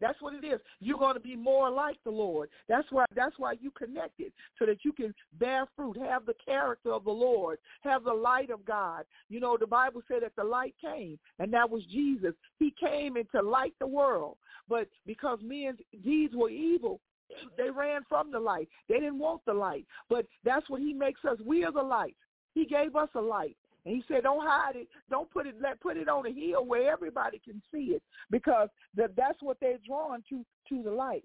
That's 0.00 0.20
what 0.20 0.34
it 0.34 0.44
is. 0.44 0.60
You're 0.80 0.98
going 0.98 1.14
to 1.14 1.20
be 1.20 1.36
more 1.36 1.70
like 1.70 1.98
the 2.04 2.10
Lord. 2.10 2.48
That's 2.68 2.86
why 2.90 3.04
that's 3.14 3.38
why 3.38 3.54
you 3.60 3.70
connected 3.70 4.32
so 4.58 4.66
that 4.66 4.84
you 4.84 4.92
can 4.92 5.14
bear 5.38 5.66
fruit, 5.76 5.96
have 5.98 6.26
the 6.26 6.34
character 6.44 6.92
of 6.92 7.04
the 7.04 7.10
Lord, 7.10 7.58
have 7.82 8.04
the 8.04 8.12
light 8.12 8.50
of 8.50 8.64
God. 8.64 9.04
You 9.28 9.40
know, 9.40 9.56
the 9.58 9.66
Bible 9.66 10.02
said 10.08 10.22
that 10.22 10.36
the 10.36 10.44
light 10.44 10.74
came, 10.80 11.18
and 11.38 11.52
that 11.52 11.70
was 11.70 11.84
Jesus. 11.86 12.34
He 12.58 12.74
came 12.78 13.16
into 13.16 13.40
light 13.40 13.74
the 13.80 13.86
world. 13.86 14.36
But 14.68 14.88
because 15.06 15.38
men's 15.42 15.78
deeds 16.04 16.34
were 16.34 16.50
evil, 16.50 17.00
they 17.56 17.70
ran 17.70 18.02
from 18.08 18.30
the 18.30 18.40
light. 18.40 18.68
They 18.88 18.96
didn't 18.96 19.18
want 19.18 19.42
the 19.46 19.54
light. 19.54 19.86
But 20.08 20.26
that's 20.44 20.68
what 20.68 20.80
he 20.80 20.92
makes 20.92 21.24
us. 21.24 21.38
We 21.44 21.64
are 21.64 21.72
the 21.72 21.82
light. 21.82 22.16
He 22.54 22.64
gave 22.64 22.96
us 22.96 23.08
a 23.14 23.20
light. 23.20 23.56
And 23.86 23.94
he 23.94 24.02
said, 24.08 24.22
don't 24.22 24.46
hide 24.46 24.76
it. 24.76 24.88
Don't 25.10 25.30
put 25.30 25.46
it, 25.46 25.56
let 25.60 25.80
put 25.80 25.96
it 25.96 26.08
on 26.08 26.26
a 26.26 26.32
hill 26.32 26.64
where 26.64 26.90
everybody 26.90 27.40
can 27.44 27.60
see 27.72 27.92
it 27.92 28.02
because 28.30 28.68
that, 28.96 29.14
that's 29.16 29.42
what 29.42 29.58
they're 29.60 29.78
drawn 29.86 30.22
to, 30.30 30.44
to 30.68 30.82
the 30.82 30.90
light. 30.90 31.24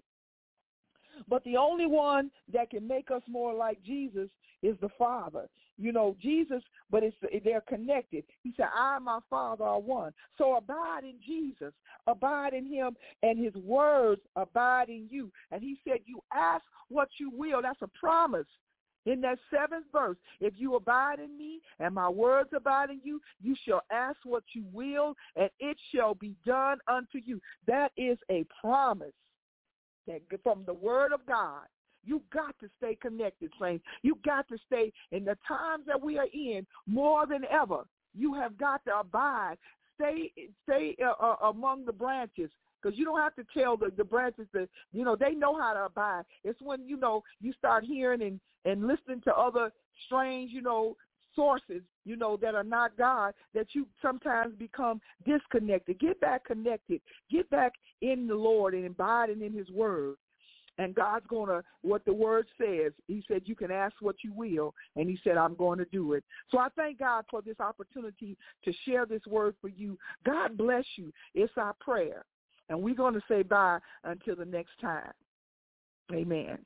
But 1.28 1.42
the 1.44 1.56
only 1.56 1.86
one 1.86 2.30
that 2.52 2.70
can 2.70 2.86
make 2.86 3.10
us 3.10 3.22
more 3.28 3.54
like 3.54 3.82
Jesus 3.82 4.28
is 4.62 4.76
the 4.80 4.88
Father. 4.98 5.48
You 5.78 5.92
know, 5.92 6.14
Jesus, 6.20 6.62
but 6.90 7.02
it's 7.02 7.16
they're 7.42 7.62
connected. 7.62 8.24
He 8.42 8.52
said, 8.56 8.66
I 8.74 8.96
and 8.96 9.04
my 9.04 9.20
Father 9.30 9.64
are 9.64 9.80
one. 9.80 10.12
So 10.36 10.56
abide 10.56 11.04
in 11.04 11.14
Jesus. 11.26 11.72
Abide 12.06 12.52
in 12.52 12.66
him 12.66 12.96
and 13.22 13.42
his 13.42 13.54
words 13.54 14.20
abide 14.36 14.90
in 14.90 15.08
you. 15.10 15.32
And 15.50 15.62
he 15.62 15.78
said, 15.86 16.00
you 16.04 16.20
ask 16.34 16.62
what 16.88 17.08
you 17.18 17.30
will. 17.34 17.62
That's 17.62 17.80
a 17.82 17.88
promise. 17.88 18.46
In 19.06 19.20
that 19.22 19.38
seventh 19.50 19.86
verse, 19.92 20.18
if 20.40 20.54
you 20.56 20.74
abide 20.74 21.20
in 21.20 21.36
me 21.36 21.60
and 21.78 21.94
my 21.94 22.08
words 22.08 22.50
abide 22.54 22.90
in 22.90 23.00
you, 23.02 23.20
you 23.40 23.56
shall 23.66 23.82
ask 23.90 24.18
what 24.24 24.44
you 24.54 24.64
will, 24.72 25.14
and 25.36 25.48
it 25.58 25.76
shall 25.94 26.14
be 26.14 26.34
done 26.44 26.78
unto 26.86 27.18
you. 27.24 27.40
That 27.66 27.92
is 27.96 28.18
a 28.30 28.44
promise 28.60 29.12
that 30.06 30.20
from 30.42 30.64
the 30.66 30.74
word 30.74 31.12
of 31.12 31.24
God. 31.26 31.64
You 32.04 32.22
got 32.32 32.58
to 32.60 32.68
stay 32.78 32.96
connected, 33.00 33.52
saints. 33.60 33.84
You 34.02 34.18
got 34.24 34.48
to 34.48 34.56
stay 34.66 34.90
in 35.12 35.24
the 35.24 35.36
times 35.46 35.84
that 35.86 36.00
we 36.00 36.18
are 36.18 36.28
in 36.32 36.66
more 36.86 37.26
than 37.26 37.42
ever. 37.50 37.84
You 38.14 38.32
have 38.34 38.56
got 38.56 38.82
to 38.86 39.00
abide. 39.00 39.56
Stay, 40.00 40.32
stay 40.64 40.96
uh, 41.04 41.12
uh, 41.22 41.36
among 41.50 41.84
the 41.84 41.92
branches 41.92 42.50
because 42.80 42.98
you 42.98 43.04
don't 43.04 43.20
have 43.20 43.34
to 43.36 43.44
tell 43.54 43.76
the, 43.76 43.92
the 43.96 44.04
branches 44.04 44.46
that 44.54 44.68
you 44.92 45.04
know 45.04 45.14
they 45.14 45.32
know 45.32 45.60
how 45.60 45.74
to 45.74 45.84
abide. 45.84 46.22
It's 46.44 46.60
when 46.62 46.86
you 46.86 46.96
know 46.96 47.22
you 47.40 47.52
start 47.52 47.84
hearing 47.84 48.22
and 48.22 48.40
and 48.64 48.86
listening 48.86 49.20
to 49.24 49.34
other 49.34 49.70
strange 50.06 50.52
you 50.52 50.62
know 50.62 50.96
sources 51.34 51.82
you 52.04 52.16
know 52.16 52.36
that 52.36 52.54
are 52.54 52.64
not 52.64 52.96
God 52.96 53.34
that 53.54 53.66
you 53.72 53.86
sometimes 54.00 54.54
become 54.58 55.00
disconnected. 55.26 56.00
Get 56.00 56.20
back 56.20 56.46
connected. 56.46 57.00
Get 57.30 57.48
back 57.50 57.72
in 58.00 58.26
the 58.26 58.34
Lord 58.34 58.74
and 58.74 58.86
abiding 58.86 59.42
in 59.42 59.52
His 59.52 59.70
Word. 59.70 60.16
And 60.80 60.94
God's 60.94 61.26
going 61.26 61.48
to, 61.48 61.62
what 61.82 62.06
the 62.06 62.12
word 62.14 62.46
says, 62.58 62.92
he 63.06 63.22
said, 63.28 63.42
you 63.44 63.54
can 63.54 63.70
ask 63.70 63.94
what 64.00 64.16
you 64.24 64.32
will. 64.32 64.74
And 64.96 65.10
he 65.10 65.18
said, 65.22 65.36
I'm 65.36 65.54
going 65.54 65.78
to 65.78 65.84
do 65.92 66.14
it. 66.14 66.24
So 66.50 66.56
I 66.56 66.68
thank 66.74 66.98
God 66.98 67.26
for 67.30 67.42
this 67.42 67.60
opportunity 67.60 68.34
to 68.64 68.72
share 68.86 69.04
this 69.04 69.20
word 69.28 69.56
for 69.60 69.68
you. 69.68 69.98
God 70.24 70.56
bless 70.56 70.86
you. 70.96 71.12
It's 71.34 71.52
our 71.58 71.74
prayer. 71.80 72.24
And 72.70 72.80
we're 72.80 72.94
going 72.94 73.12
to 73.12 73.20
say 73.28 73.42
bye 73.42 73.78
until 74.04 74.36
the 74.36 74.46
next 74.46 74.72
time. 74.80 75.12
Amen. 76.14 76.58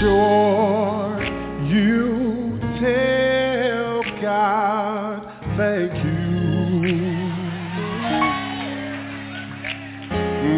Sure 0.00 1.22
you 1.66 2.58
tell 2.80 4.02
God 4.22 5.22
thank 5.56 5.92
you. 6.04 6.18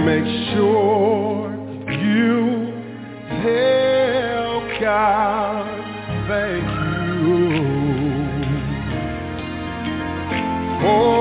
Make 0.05 0.29
sure 0.53 1.51
you 1.91 2.39
tell 3.43 4.53
God 4.81 5.67
thank 6.29 6.65
you. 7.25 7.51
For 10.83 11.21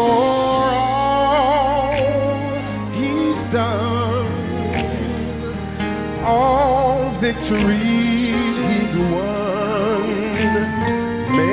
all 6.26 6.70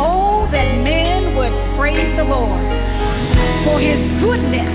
Oh, 0.00 0.46
that 0.52 0.68
men 0.82 1.34
would 1.36 1.52
praise 1.76 2.16
the 2.16 2.24
Lord 2.24 2.62
for 3.66 3.80
his 3.80 3.98
goodness 4.22 4.70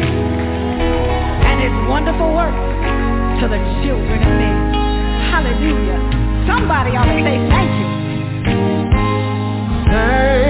and 1.47 1.57
his 1.63 1.75
wonderful 1.87 2.33
works 2.35 2.67
to 3.41 3.47
the 3.47 3.59
children 3.83 4.19
of 4.19 4.33
men. 4.35 4.59
Hallelujah. 5.31 5.99
Somebody 6.45 6.91
ought 6.95 7.07
to 7.07 7.17
say 7.23 7.39
thank 7.49 7.71
you. 7.79 7.87
Thank 9.91 10.42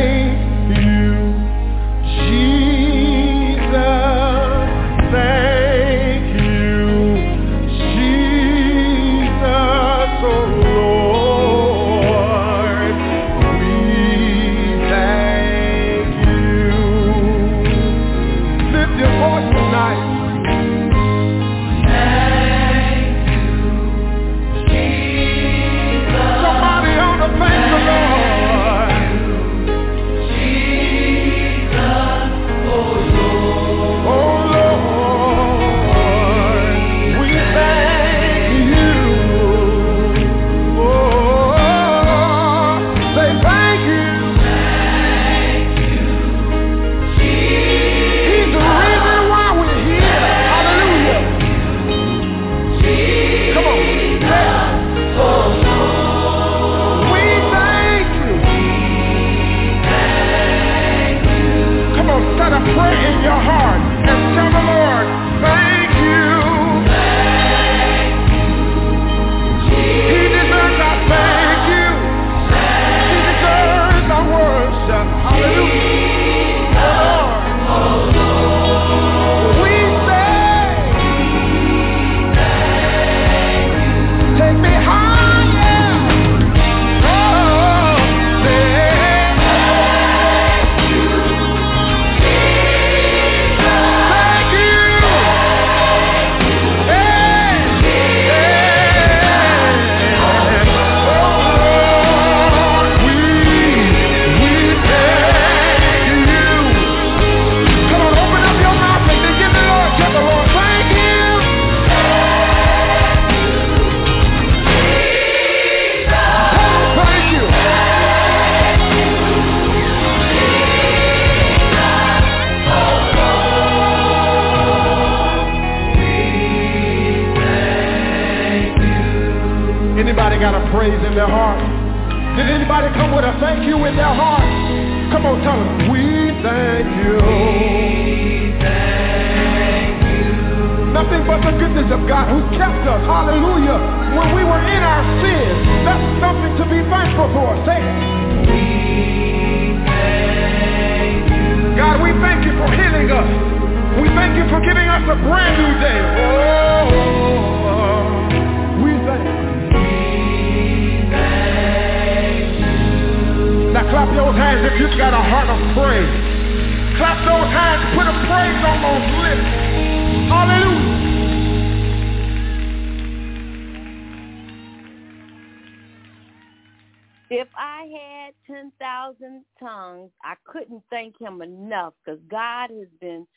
enough 181.74 181.94
because 182.06 182.20
God 182.30 182.70
has 182.70 182.88
been 183.00 183.28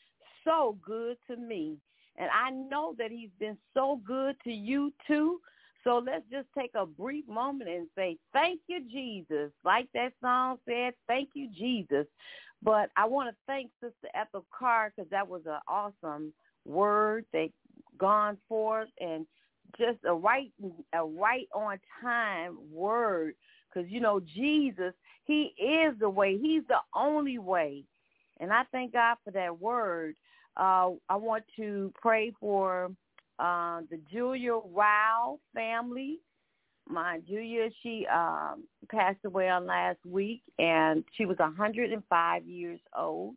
so 0.43 0.77
good 0.85 1.17
to 1.29 1.37
me. 1.37 1.77
And 2.17 2.29
I 2.31 2.49
know 2.49 2.95
that 2.97 3.11
he's 3.11 3.29
been 3.39 3.57
so 3.73 4.01
good 4.05 4.35
to 4.43 4.51
you 4.51 4.91
too. 5.07 5.39
So 5.83 6.01
let's 6.05 6.25
just 6.31 6.47
take 6.57 6.71
a 6.75 6.85
brief 6.85 7.27
moment 7.27 7.69
and 7.69 7.87
say, 7.95 8.17
thank 8.33 8.59
you, 8.67 8.81
Jesus. 8.91 9.51
Like 9.63 9.87
that 9.93 10.13
song 10.21 10.57
said, 10.67 10.93
thank 11.07 11.29
you, 11.33 11.49
Jesus. 11.57 12.05
But 12.63 12.89
I 12.97 13.05
want 13.05 13.29
to 13.29 13.35
thank 13.45 13.69
Sister 13.81 14.09
Ethel 14.15 14.45
Carr 14.57 14.91
because 14.95 15.09
that 15.11 15.27
was 15.27 15.43
an 15.45 15.59
awesome 15.67 16.33
word 16.65 17.25
that 17.31 17.49
gone 17.97 18.37
forth 18.49 18.89
and 18.99 19.25
just 19.77 19.99
a 20.05 20.13
right, 20.13 20.51
a 20.93 21.05
right 21.05 21.47
on 21.53 21.79
time 22.01 22.57
word 22.71 23.35
because 23.71 23.89
you 23.89 24.01
know 24.01 24.19
Jesus, 24.19 24.93
He 25.25 25.53
is 25.57 25.93
the 25.99 26.09
way. 26.09 26.37
He's 26.37 26.63
the 26.67 26.79
only 26.95 27.37
way, 27.37 27.83
and 28.39 28.51
I 28.51 28.63
thank 28.71 28.93
God 28.93 29.17
for 29.23 29.31
that 29.31 29.59
word. 29.59 30.15
Uh, 30.55 30.91
I 31.09 31.15
want 31.15 31.43
to 31.57 31.93
pray 32.01 32.31
for 32.39 32.91
uh, 33.39 33.81
the 33.89 33.99
Julia 34.11 34.53
Rao 34.53 35.39
family. 35.53 36.19
My 36.89 37.19
Julia, 37.27 37.69
she 37.83 38.07
um, 38.07 38.63
passed 38.89 39.19
away 39.25 39.49
on 39.49 39.67
last 39.67 39.99
week, 40.05 40.41
and 40.57 41.03
she 41.15 41.25
was 41.25 41.37
105 41.37 42.47
years 42.47 42.79
old. 42.97 43.35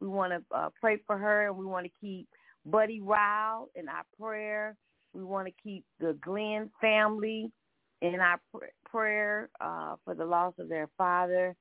We 0.00 0.08
want 0.08 0.32
to 0.32 0.56
uh, 0.56 0.68
pray 0.80 0.98
for 1.06 1.16
her, 1.16 1.48
and 1.48 1.56
we 1.56 1.64
want 1.64 1.86
to 1.86 1.92
keep 2.00 2.28
Buddy 2.66 3.00
Rao 3.00 3.68
in 3.74 3.88
our 3.88 4.04
prayer. 4.20 4.76
We 5.12 5.24
want 5.24 5.48
to 5.48 5.54
keep 5.62 5.84
the 5.98 6.16
Glenn 6.20 6.70
family 6.80 7.50
in 8.02 8.20
our 8.20 8.40
pr- 8.52 8.66
prayer 8.88 9.48
uh, 9.60 9.96
for 10.04 10.14
the 10.14 10.24
loss 10.24 10.54
of 10.58 10.68
their 10.68 10.88
father. 10.96 11.56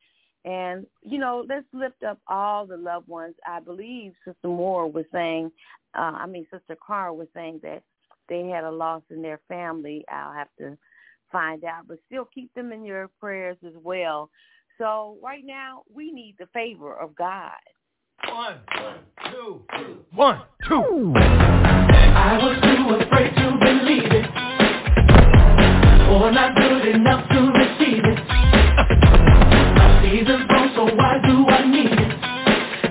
And, 0.46 0.88
you 1.02 1.18
know, 1.18 1.46
let's 1.48 1.66
lift 1.74 2.04
up 2.04 2.20
all 2.28 2.66
the 2.66 2.78
loved 2.78 3.08
ones. 3.08 3.36
I 3.46 3.60
believe 3.60 4.14
Sister 4.26 4.48
Moore 4.48 4.90
was 4.90 5.06
saying, 5.12 5.52
uh, 5.98 6.14
I 6.16 6.28
mean, 6.28 6.46
Sister 6.52 6.78
Carr 6.86 7.14
was 7.14 7.28
saying 7.34 7.60
that 7.64 7.84
they 8.30 8.48
had 8.48 8.64
a 8.64 8.72
loss 8.72 9.02
in 9.10 9.22
their 9.22 9.42
family. 9.48 10.06
I'll 10.12 10.34
have 10.34 10.48
to 10.60 10.78
find 11.32 11.64
out, 11.64 11.88
but 11.88 12.00
still 12.08 12.28
keep 12.34 12.54
them 12.54 12.72
in 12.72 12.86
your 12.86 13.10
prayers 13.20 13.58
as 13.66 13.74
well. 13.84 14.30
So 14.78 15.18
right 15.22 15.44
now, 15.46 15.84
we 15.94 16.12
need 16.12 16.36
the 16.40 16.48
favor 16.54 16.94
of 16.96 17.16
God. 17.16 17.52
One, 18.28 18.60
two, 19.32 19.62
one, 20.14 20.42
two. 20.68 21.14
I 21.16 22.38
was 22.38 22.58
too 22.62 22.96
afraid 22.96 23.34
to 23.36 23.58
believe 23.60 24.12
it 24.12 24.26
Or 26.10 26.32
not 26.32 26.56
good 26.56 26.88
enough 26.96 27.30
to 27.30 27.40
receive 27.52 28.04
it 28.04 28.20
My 28.28 28.49
season's 30.04 30.46
wrong, 30.50 30.72
so 30.76 30.86
why 30.96 31.20
do 31.26 31.48
I 31.48 31.68
need 31.70 31.94
it? 31.94 32.12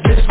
This 0.04 0.26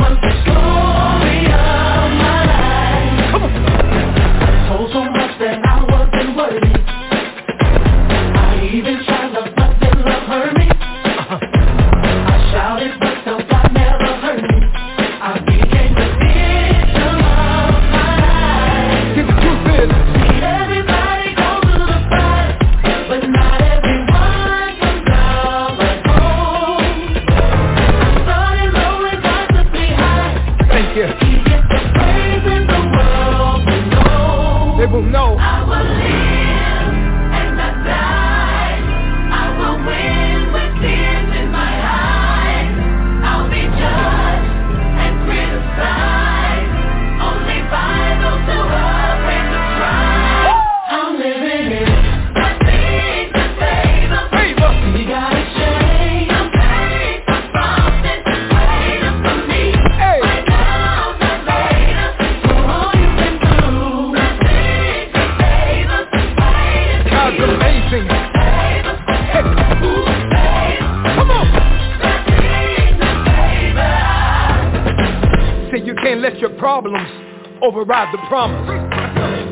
override 77.78 78.12
the 78.13 78.18
promise. 78.28 78.68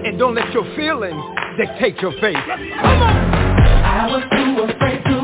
And 0.06 0.18
don't 0.18 0.34
let 0.36 0.52
your 0.52 0.66
feelings 0.76 1.22
dictate 1.58 1.98
your 2.02 2.12
faith. 2.14 2.36
I 2.36 4.08
was 4.10 4.24
too 4.34 4.64
afraid 4.64 5.04
to 5.06 5.15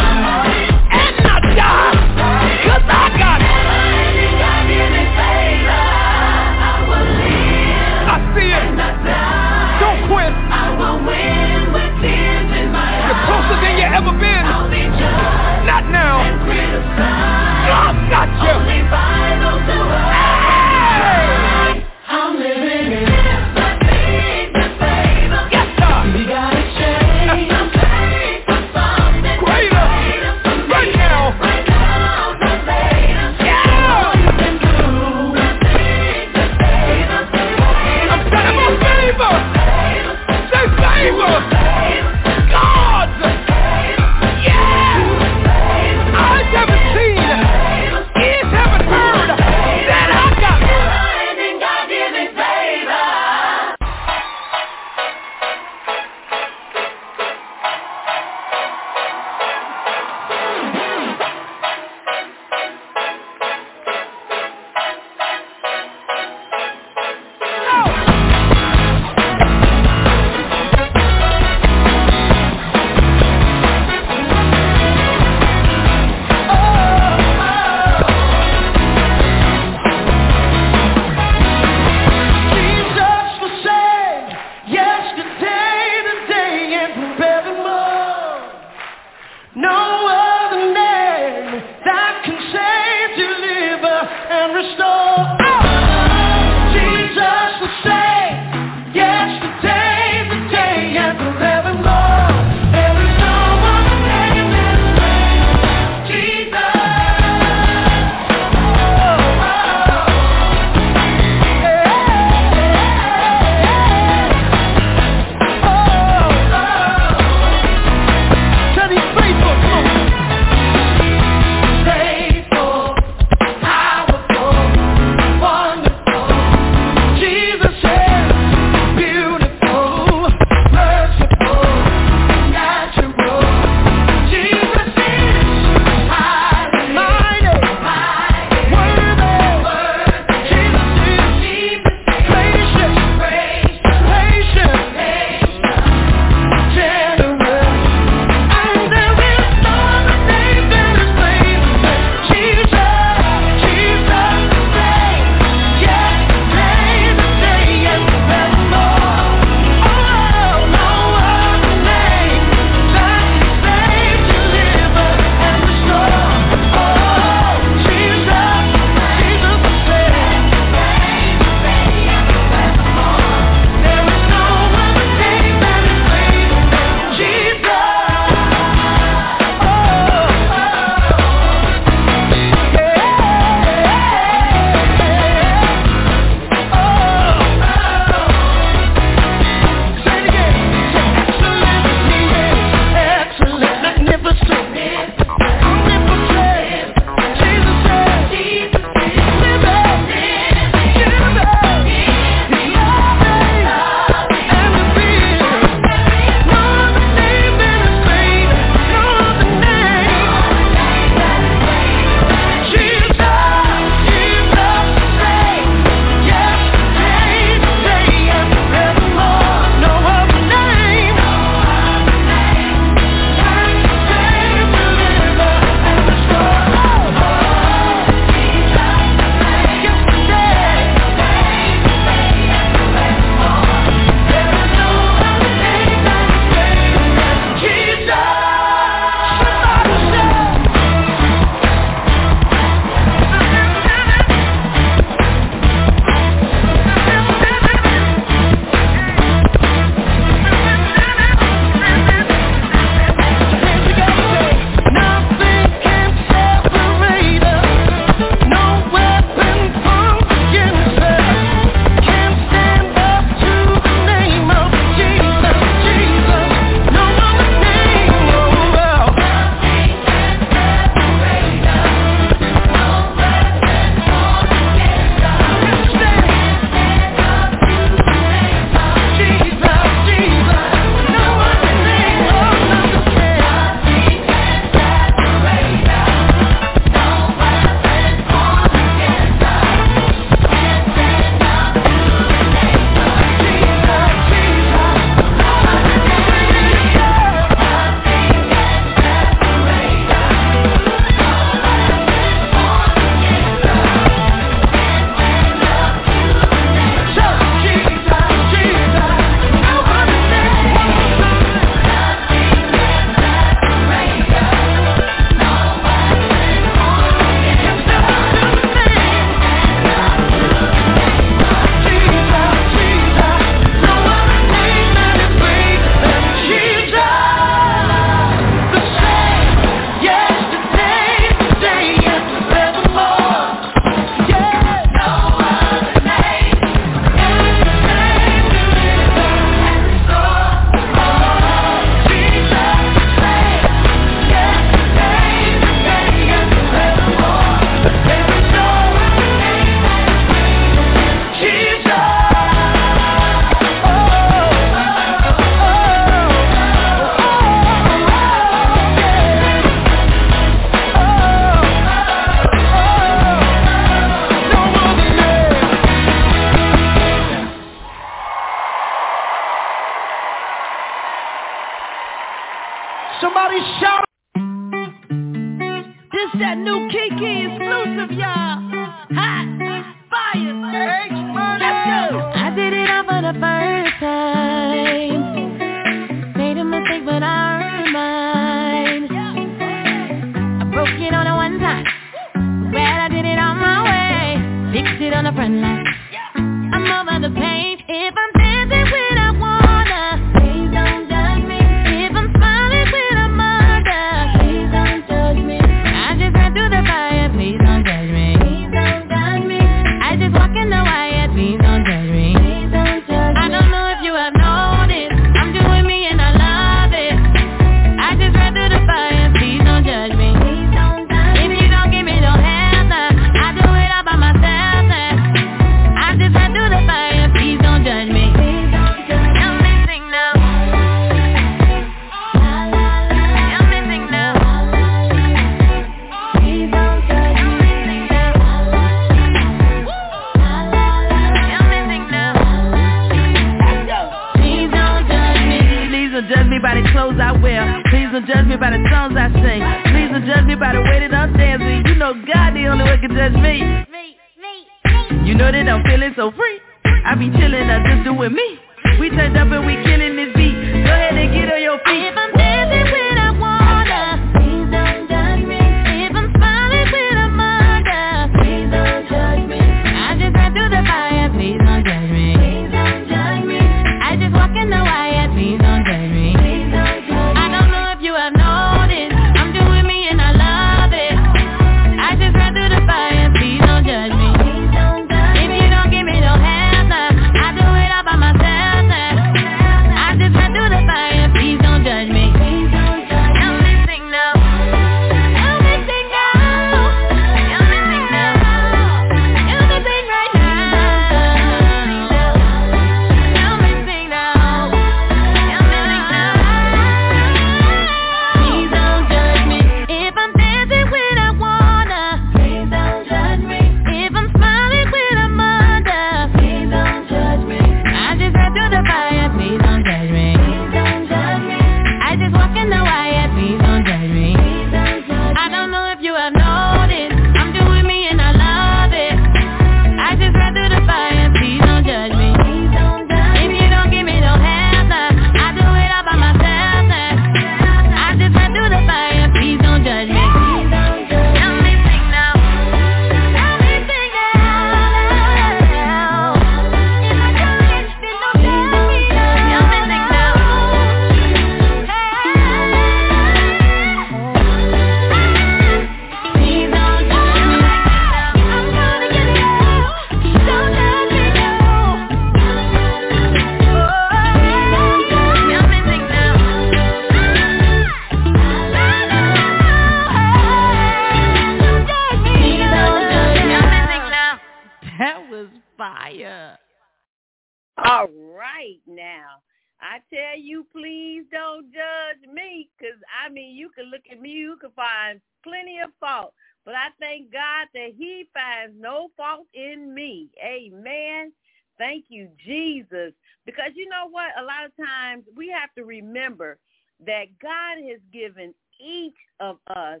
no 588.74 589.08
fault 589.16 589.46
in 589.54 589.94
me. 589.94 590.28
Amen. 590.42 591.32
Thank 591.78 592.06
you, 592.08 592.28
Jesus. 592.44 593.12
Because 593.44 593.70
you 593.74 593.88
know 593.88 594.08
what? 594.10 594.30
A 594.38 594.42
lot 594.42 594.64
of 594.64 594.72
times 594.76 595.24
we 595.36 595.48
have 595.48 595.72
to 595.76 595.84
remember 595.84 596.58
that 597.04 597.26
God 597.40 597.78
has 597.88 598.00
given 598.12 598.54
each 598.80 599.16
of 599.40 599.58
us 599.68 600.00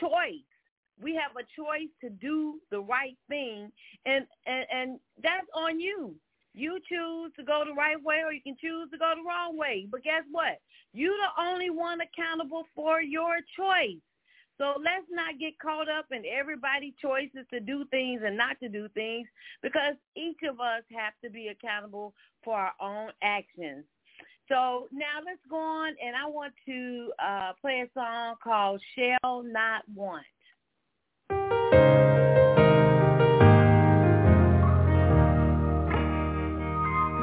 choice. 0.00 0.44
We 1.00 1.14
have 1.14 1.32
a 1.36 1.46
choice 1.60 1.90
to 2.02 2.10
do 2.10 2.60
the 2.70 2.80
right 2.80 3.16
thing, 3.28 3.72
and, 4.06 4.26
and, 4.46 4.66
and 4.72 5.00
that's 5.22 5.46
on 5.54 5.80
you. 5.80 6.14
You 6.54 6.78
choose 6.88 7.32
to 7.36 7.44
go 7.44 7.64
the 7.66 7.74
right 7.74 8.00
way 8.02 8.22
or 8.24 8.32
you 8.32 8.40
can 8.40 8.56
choose 8.60 8.88
to 8.92 8.98
go 8.98 9.12
the 9.16 9.28
wrong 9.28 9.58
way. 9.58 9.88
But 9.90 10.04
guess 10.04 10.22
what? 10.30 10.60
You're 10.92 11.16
the 11.16 11.42
only 11.42 11.70
one 11.70 11.98
accountable 12.00 12.64
for 12.76 13.02
your 13.02 13.38
choice. 13.58 13.98
So 14.58 14.74
let's 14.78 15.06
not 15.10 15.40
get 15.40 15.58
caught 15.58 15.88
up 15.88 16.06
in 16.12 16.22
everybody's 16.26 16.94
choices 17.02 17.44
to 17.52 17.58
do 17.58 17.84
things 17.90 18.22
and 18.24 18.36
not 18.36 18.58
to 18.60 18.68
do 18.68 18.88
things 18.94 19.26
because 19.62 19.94
each 20.16 20.38
of 20.48 20.60
us 20.60 20.82
have 20.96 21.14
to 21.24 21.30
be 21.30 21.48
accountable 21.48 22.14
for 22.44 22.54
our 22.54 22.72
own 22.80 23.10
actions. 23.22 23.84
So 24.48 24.88
now 24.92 25.20
let's 25.24 25.40
go 25.48 25.56
on 25.56 25.94
and 26.04 26.14
I 26.14 26.28
want 26.28 26.52
to 26.66 27.12
uh, 27.18 27.52
play 27.60 27.82
a 27.84 27.90
song 27.98 28.36
called 28.42 28.80
Shall 28.94 29.42
Not 29.42 29.82
Want. 29.92 30.24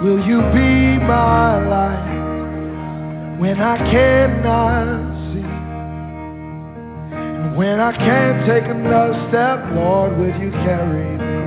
Will 0.03 0.19
you 0.25 0.41
be 0.51 0.97
my 1.05 1.67
light 1.69 3.37
when 3.39 3.61
I 3.61 3.77
cannot 3.77 5.10
when 7.55 7.81
I 7.81 7.91
can't 7.91 8.45
take 8.47 8.63
another 8.63 9.27
step, 9.27 9.59
Lord, 9.75 10.17
will 10.17 10.39
you 10.39 10.51
carry 10.51 11.17
me? 11.17 11.41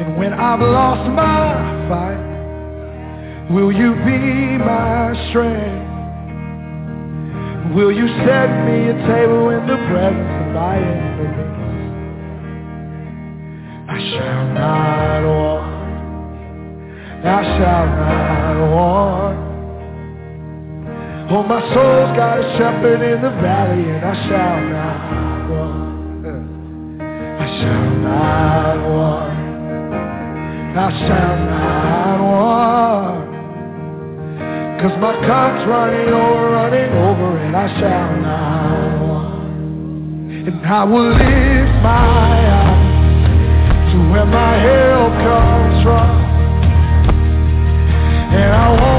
And 0.00 0.18
when 0.18 0.32
I've 0.32 0.60
lost 0.60 1.08
my 1.12 1.86
fight, 1.88 3.48
will 3.48 3.70
you 3.70 3.94
be 3.94 4.58
my 4.58 5.14
strength? 5.30 5.86
Will 7.76 7.92
you 7.92 8.08
set 8.26 8.48
me 8.66 8.88
a 8.88 8.94
table 9.06 9.50
in 9.50 9.66
the 9.68 9.76
presence 9.86 10.32
of 10.40 10.52
my 10.52 10.76
enemies? 10.78 11.58
I 13.88 13.98
shall 14.10 14.44
not 14.52 15.22
want, 15.28 15.64
I 17.24 17.42
shall 17.56 17.86
not 17.86 18.56
want. 18.74 19.17
Oh, 21.30 21.42
my 21.42 21.60
soul's 21.74 22.16
got 22.16 22.40
a 22.40 22.56
shepherd 22.56 23.02
in 23.02 23.20
the 23.20 23.28
valley, 23.28 23.84
and 23.84 24.02
I 24.02 24.14
shall 24.28 24.60
not 24.72 25.50
want. 25.50 26.24
I 27.36 27.46
shall 27.60 27.90
not 28.00 28.76
want. 28.88 29.36
I 30.72 30.88
shall 31.04 31.36
not 31.44 32.18
want. 32.24 33.28
Cause 34.80 34.96
my 35.02 35.12
cup's 35.26 35.68
running 35.68 36.08
over, 36.14 36.50
running 36.50 36.92
over, 36.96 37.36
and 37.44 37.54
I 37.54 37.68
shall 37.78 38.16
not 38.24 39.00
want. 39.04 40.48
And 40.48 40.64
I 40.64 40.84
will 40.84 41.12
lift 41.12 41.82
my 41.84 42.40
eyes 42.56 43.92
to 43.92 43.96
where 44.12 44.24
my 44.24 44.56
help 44.64 45.12
comes 45.28 45.82
from. 45.84 46.08
And 48.32 48.50
I 48.54 48.68
won't 48.80 48.97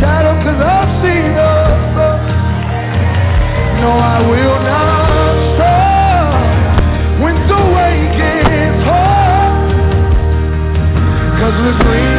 shadow 0.00 0.34
cause 0.44 0.60
I've 0.60 0.92
seen 1.02 1.34
the. 1.34 1.52
No, 3.82 3.90
I 3.90 4.18
will 4.30 4.58
not 4.62 5.34
stop 5.56 6.32
when 7.22 7.36
the 7.50 7.62
way 7.74 7.94
gets 8.16 8.82
hard. 8.86 9.72
Cause 11.40 11.56
we're 11.64 11.78
green. 11.82 12.11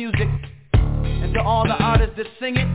music 0.00 0.28
and 1.02 1.34
to 1.34 1.40
all 1.42 1.64
the 1.64 1.74
artists 1.74 2.14
that 2.16 2.24
sing 2.40 2.56
it 2.56 2.66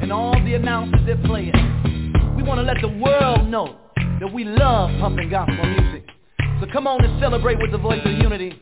and 0.00 0.10
all 0.10 0.32
the 0.42 0.54
announcers 0.54 1.00
that 1.06 1.22
play 1.24 1.50
it. 1.52 2.34
We 2.34 2.42
want 2.42 2.58
to 2.58 2.62
let 2.62 2.78
the 2.80 2.88
world 2.88 3.46
know 3.50 3.76
that 4.20 4.32
we 4.32 4.44
love 4.44 4.88
pumping 4.98 5.28
gospel 5.28 5.66
music. 5.66 6.08
So 6.60 6.66
come 6.72 6.86
on 6.86 7.04
and 7.04 7.20
celebrate 7.20 7.58
with 7.60 7.72
the 7.72 7.78
voice 7.78 8.00
of 8.06 8.12
unity. 8.12 8.58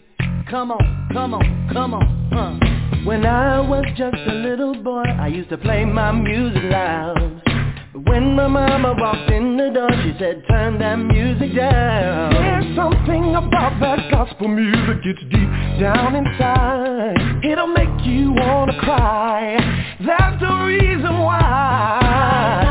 Come 0.50 0.72
on, 0.72 1.08
come 1.12 1.34
on, 1.34 1.70
come 1.72 1.94
on. 1.94 2.30
Huh. 2.32 3.04
When 3.06 3.24
I 3.24 3.60
was 3.60 3.84
just 3.96 4.16
a 4.26 4.34
little 4.34 4.74
boy, 4.74 5.04
I 5.04 5.28
used 5.28 5.50
to 5.50 5.58
play 5.58 5.84
my 5.84 6.10
music 6.10 6.64
loud. 6.64 7.33
When 8.06 8.34
my 8.34 8.46
mama 8.48 8.94
walked 8.98 9.30
in 9.30 9.56
the 9.56 9.70
door, 9.70 9.88
she 10.02 10.14
said, 10.18 10.44
turn 10.48 10.78
that 10.78 10.96
music 10.96 11.54
down. 11.56 12.32
There's 12.32 12.76
something 12.76 13.34
about 13.34 13.80
that 13.80 14.10
gospel 14.10 14.48
music, 14.48 14.98
it's 15.04 15.22
deep 15.30 15.80
down 15.80 16.14
inside. 16.14 17.44
It'll 17.44 17.66
make 17.66 18.04
you 18.04 18.32
wanna 18.32 18.78
cry. 18.80 19.56
That's 20.04 20.40
the 20.40 20.52
reason 20.64 21.18
why. 21.18 22.63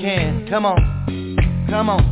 can. 0.00 0.46
Come 0.48 0.66
on, 0.66 1.66
come 1.68 1.90
on. 1.90 2.05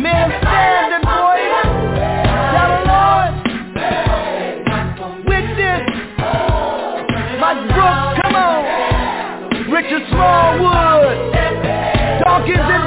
Man 0.00 0.28
standing, 0.40 1.04
boy. 1.04 1.38
Shout 2.52 2.70
My 7.40 7.54
come 8.22 8.36
on. 8.36 8.64
Richard 9.70 10.04
Smallwood. 10.08 11.34
Dawkins 12.24 12.68
and 12.72 12.83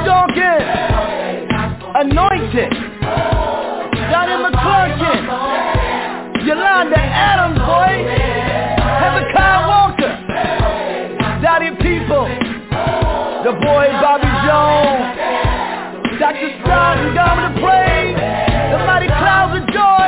Dr. 16.38 16.54
Scott 16.62 16.98
and 16.98 17.14
Governor 17.18 17.50
Praise. 17.58 18.14
The 18.14 18.78
mighty 18.86 19.08
clouds 19.08 19.58
of 19.58 19.66
joy. 19.74 20.06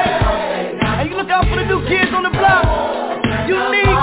And 0.79 1.11
you 1.11 1.17
look 1.17 1.27
out 1.29 1.43
for 1.51 1.57
the 1.59 1.67
new 1.67 1.83
kids 1.91 2.15
on 2.15 2.23
the 2.23 2.31
block. 2.31 2.63
Unique. 3.51 3.83
Ron 3.91 4.00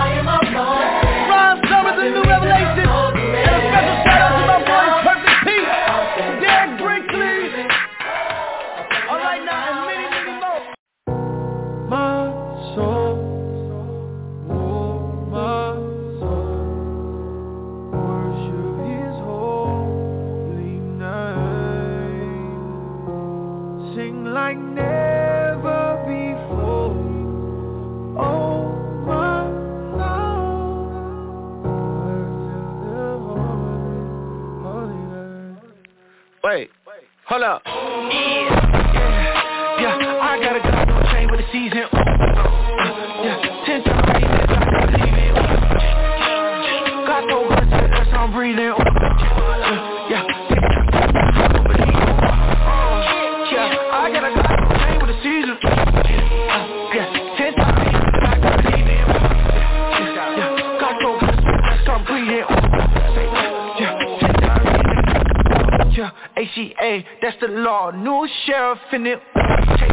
sheriff 68.68 68.80
in 68.94 69.08
it. 69.08 69.20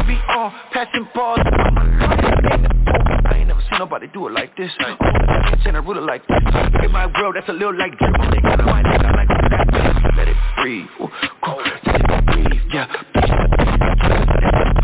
Me 0.07 0.15
on, 0.29 0.51
passing 0.71 1.07
balls. 1.13 1.39
I 1.43 3.35
ain't 3.35 3.47
never 3.47 3.61
seen 3.61 3.79
nobody 3.79 4.07
do 4.07 4.27
it 4.27 4.33
like 4.33 4.55
this. 4.57 4.71
Oh, 4.79 4.95
I 4.99 5.49
ain't 5.51 5.63
seen 5.63 5.75
a 5.75 5.81
ruler 5.81 6.01
like 6.01 6.27
this. 6.27 6.39
In 6.83 6.91
my 6.91 7.05
world, 7.05 7.35
that's 7.35 7.49
a 7.49 7.53
little 7.53 7.75
like 7.75 7.97
drip. 7.97 8.11
They 8.31 8.41
got 8.41 8.59
my 8.65 8.83
nigga 8.83 9.15
like 9.15 9.27
that. 9.27 10.13
Let 10.17 10.27
it 10.27 10.37
breathe. 10.57 10.87
Ooh, 11.01 11.09
cool. 11.43 11.63
Let 11.85 11.95
it 11.95 12.25
breathe. 12.25 12.61
Yeah. 12.73 12.87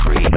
Breathe. 0.05 0.31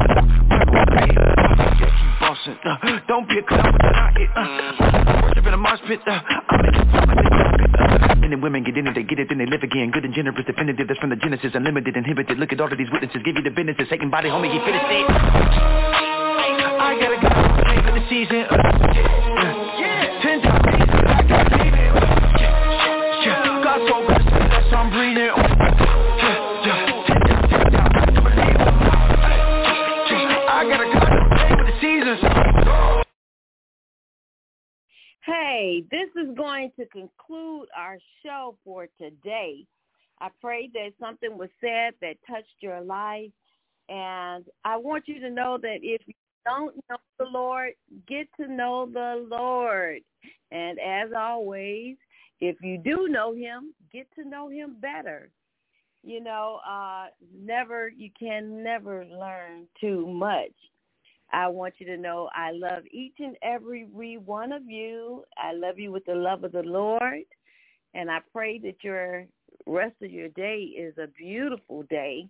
Yeah, 1.80 2.18
bossing. 2.20 2.58
Uh, 2.64 3.00
don't 3.08 3.28
be 3.28 3.38
a 3.38 3.42
clown, 3.42 3.76
but 3.80 3.92
not 3.92 4.20
it. 4.20 4.30
Uh, 4.34 5.22
worship 5.22 5.46
in 5.46 5.54
a 5.54 5.56
mosh 5.56 5.80
pit. 5.86 6.00
Uh, 6.06 6.20
I'm 6.48 6.64
in 6.64 6.74
uh, 6.74 8.13
Men 8.24 8.32
and 8.32 8.42
women 8.42 8.64
get 8.64 8.78
in 8.78 8.86
it, 8.86 8.94
they 8.94 9.02
get 9.02 9.18
it, 9.18 9.28
then 9.28 9.36
they 9.36 9.44
live 9.44 9.62
again. 9.62 9.90
Good 9.90 10.06
and 10.06 10.14
generous, 10.14 10.46
definitive. 10.46 10.88
That's 10.88 10.98
from 10.98 11.10
the 11.10 11.16
Genesis, 11.16 11.52
unlimited, 11.52 11.94
inhibited. 11.94 12.38
Look 12.38 12.54
at 12.54 12.60
all 12.62 12.72
of 12.72 12.78
these 12.78 12.88
witnesses, 12.90 13.20
give 13.22 13.36
you 13.36 13.42
the 13.42 13.50
business. 13.50 13.76
Taking 13.90 14.08
body, 14.08 14.30
homie, 14.30 14.50
he 14.50 14.58
finished 14.64 14.88
it. 14.88 15.04
I 16.80 16.96
gotta 16.96 17.20
go, 17.20 17.28
for 17.84 17.92
the 17.92 18.00
season. 18.08 18.48
Uh, 18.48 18.56
yeah, 18.96 19.63
Hey, 35.64 35.82
this 35.90 36.10
is 36.22 36.36
going 36.36 36.72
to 36.78 36.84
conclude 36.88 37.68
our 37.74 37.96
show 38.22 38.54
for 38.66 38.86
today. 39.00 39.64
I 40.20 40.28
pray 40.38 40.68
that 40.74 40.90
something 41.00 41.38
was 41.38 41.48
said 41.58 41.94
that 42.02 42.16
touched 42.28 42.56
your 42.60 42.82
life. 42.82 43.30
And 43.88 44.44
I 44.66 44.76
want 44.76 45.04
you 45.08 45.20
to 45.20 45.30
know 45.30 45.56
that 45.62 45.78
if 45.80 46.02
you 46.04 46.12
don't 46.44 46.76
know 46.90 46.98
the 47.18 47.24
Lord, 47.24 47.72
get 48.06 48.28
to 48.38 48.46
know 48.46 48.86
the 48.92 49.26
Lord. 49.26 50.00
And 50.50 50.78
as 50.80 51.12
always, 51.16 51.96
if 52.42 52.56
you 52.60 52.76
do 52.76 53.08
know 53.08 53.34
him, 53.34 53.72
get 53.90 54.06
to 54.16 54.28
know 54.28 54.50
him 54.50 54.76
better. 54.82 55.30
You 56.02 56.22
know, 56.22 56.60
uh, 56.68 57.06
never, 57.34 57.88
you 57.88 58.10
can 58.18 58.62
never 58.62 59.06
learn 59.06 59.66
too 59.80 60.06
much. 60.06 60.52
I 61.34 61.48
want 61.48 61.74
you 61.78 61.86
to 61.86 61.96
know 61.96 62.30
I 62.32 62.52
love 62.52 62.84
each 62.92 63.16
and 63.18 63.36
every 63.42 63.88
one 64.24 64.52
of 64.52 64.70
you. 64.70 65.24
I 65.36 65.52
love 65.52 65.80
you 65.80 65.90
with 65.90 66.04
the 66.04 66.14
love 66.14 66.44
of 66.44 66.52
the 66.52 66.62
Lord. 66.62 67.24
And 67.92 68.08
I 68.08 68.20
pray 68.32 68.60
that 68.60 68.76
your 68.82 69.26
rest 69.66 69.96
of 70.00 70.12
your 70.12 70.28
day 70.28 70.60
is 70.60 70.96
a 70.96 71.08
beautiful 71.08 71.82
day. 71.90 72.28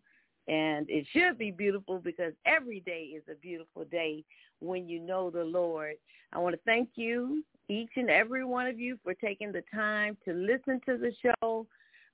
And 0.49 0.89
it 0.89 1.07
should 1.13 1.37
be 1.37 1.51
beautiful 1.51 1.99
because 1.99 2.33
every 2.47 2.81
day 2.81 3.13
is 3.15 3.23
a 3.31 3.35
beautiful 3.35 3.85
day 3.85 4.25
when 4.61 4.89
you 4.89 5.01
know 5.01 5.29
the 5.29 5.45
Lord. 5.45 5.97
I 6.33 6.39
want 6.39 6.55
to 6.55 6.61
thank 6.65 6.89
you, 6.95 7.45
each 7.69 7.91
and 7.97 8.09
every 8.09 8.47
one 8.47 8.67
of 8.67 8.81
you, 8.81 8.99
for 9.05 9.13
taking 9.13 9.53
the 9.53 9.65
time 9.73 10.17
to 10.25 10.33
listen 10.33 10.81
to 10.87 10.97
the 10.97 11.13
show. 11.23 11.67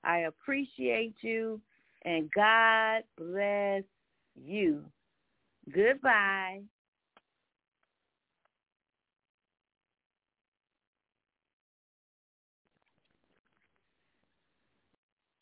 I 0.03 0.19
appreciate 0.19 1.15
you. 1.21 1.61
And 2.03 2.29
God 2.35 3.03
bless 3.17 3.83
you. 4.35 4.83
Goodbye. 5.73 6.61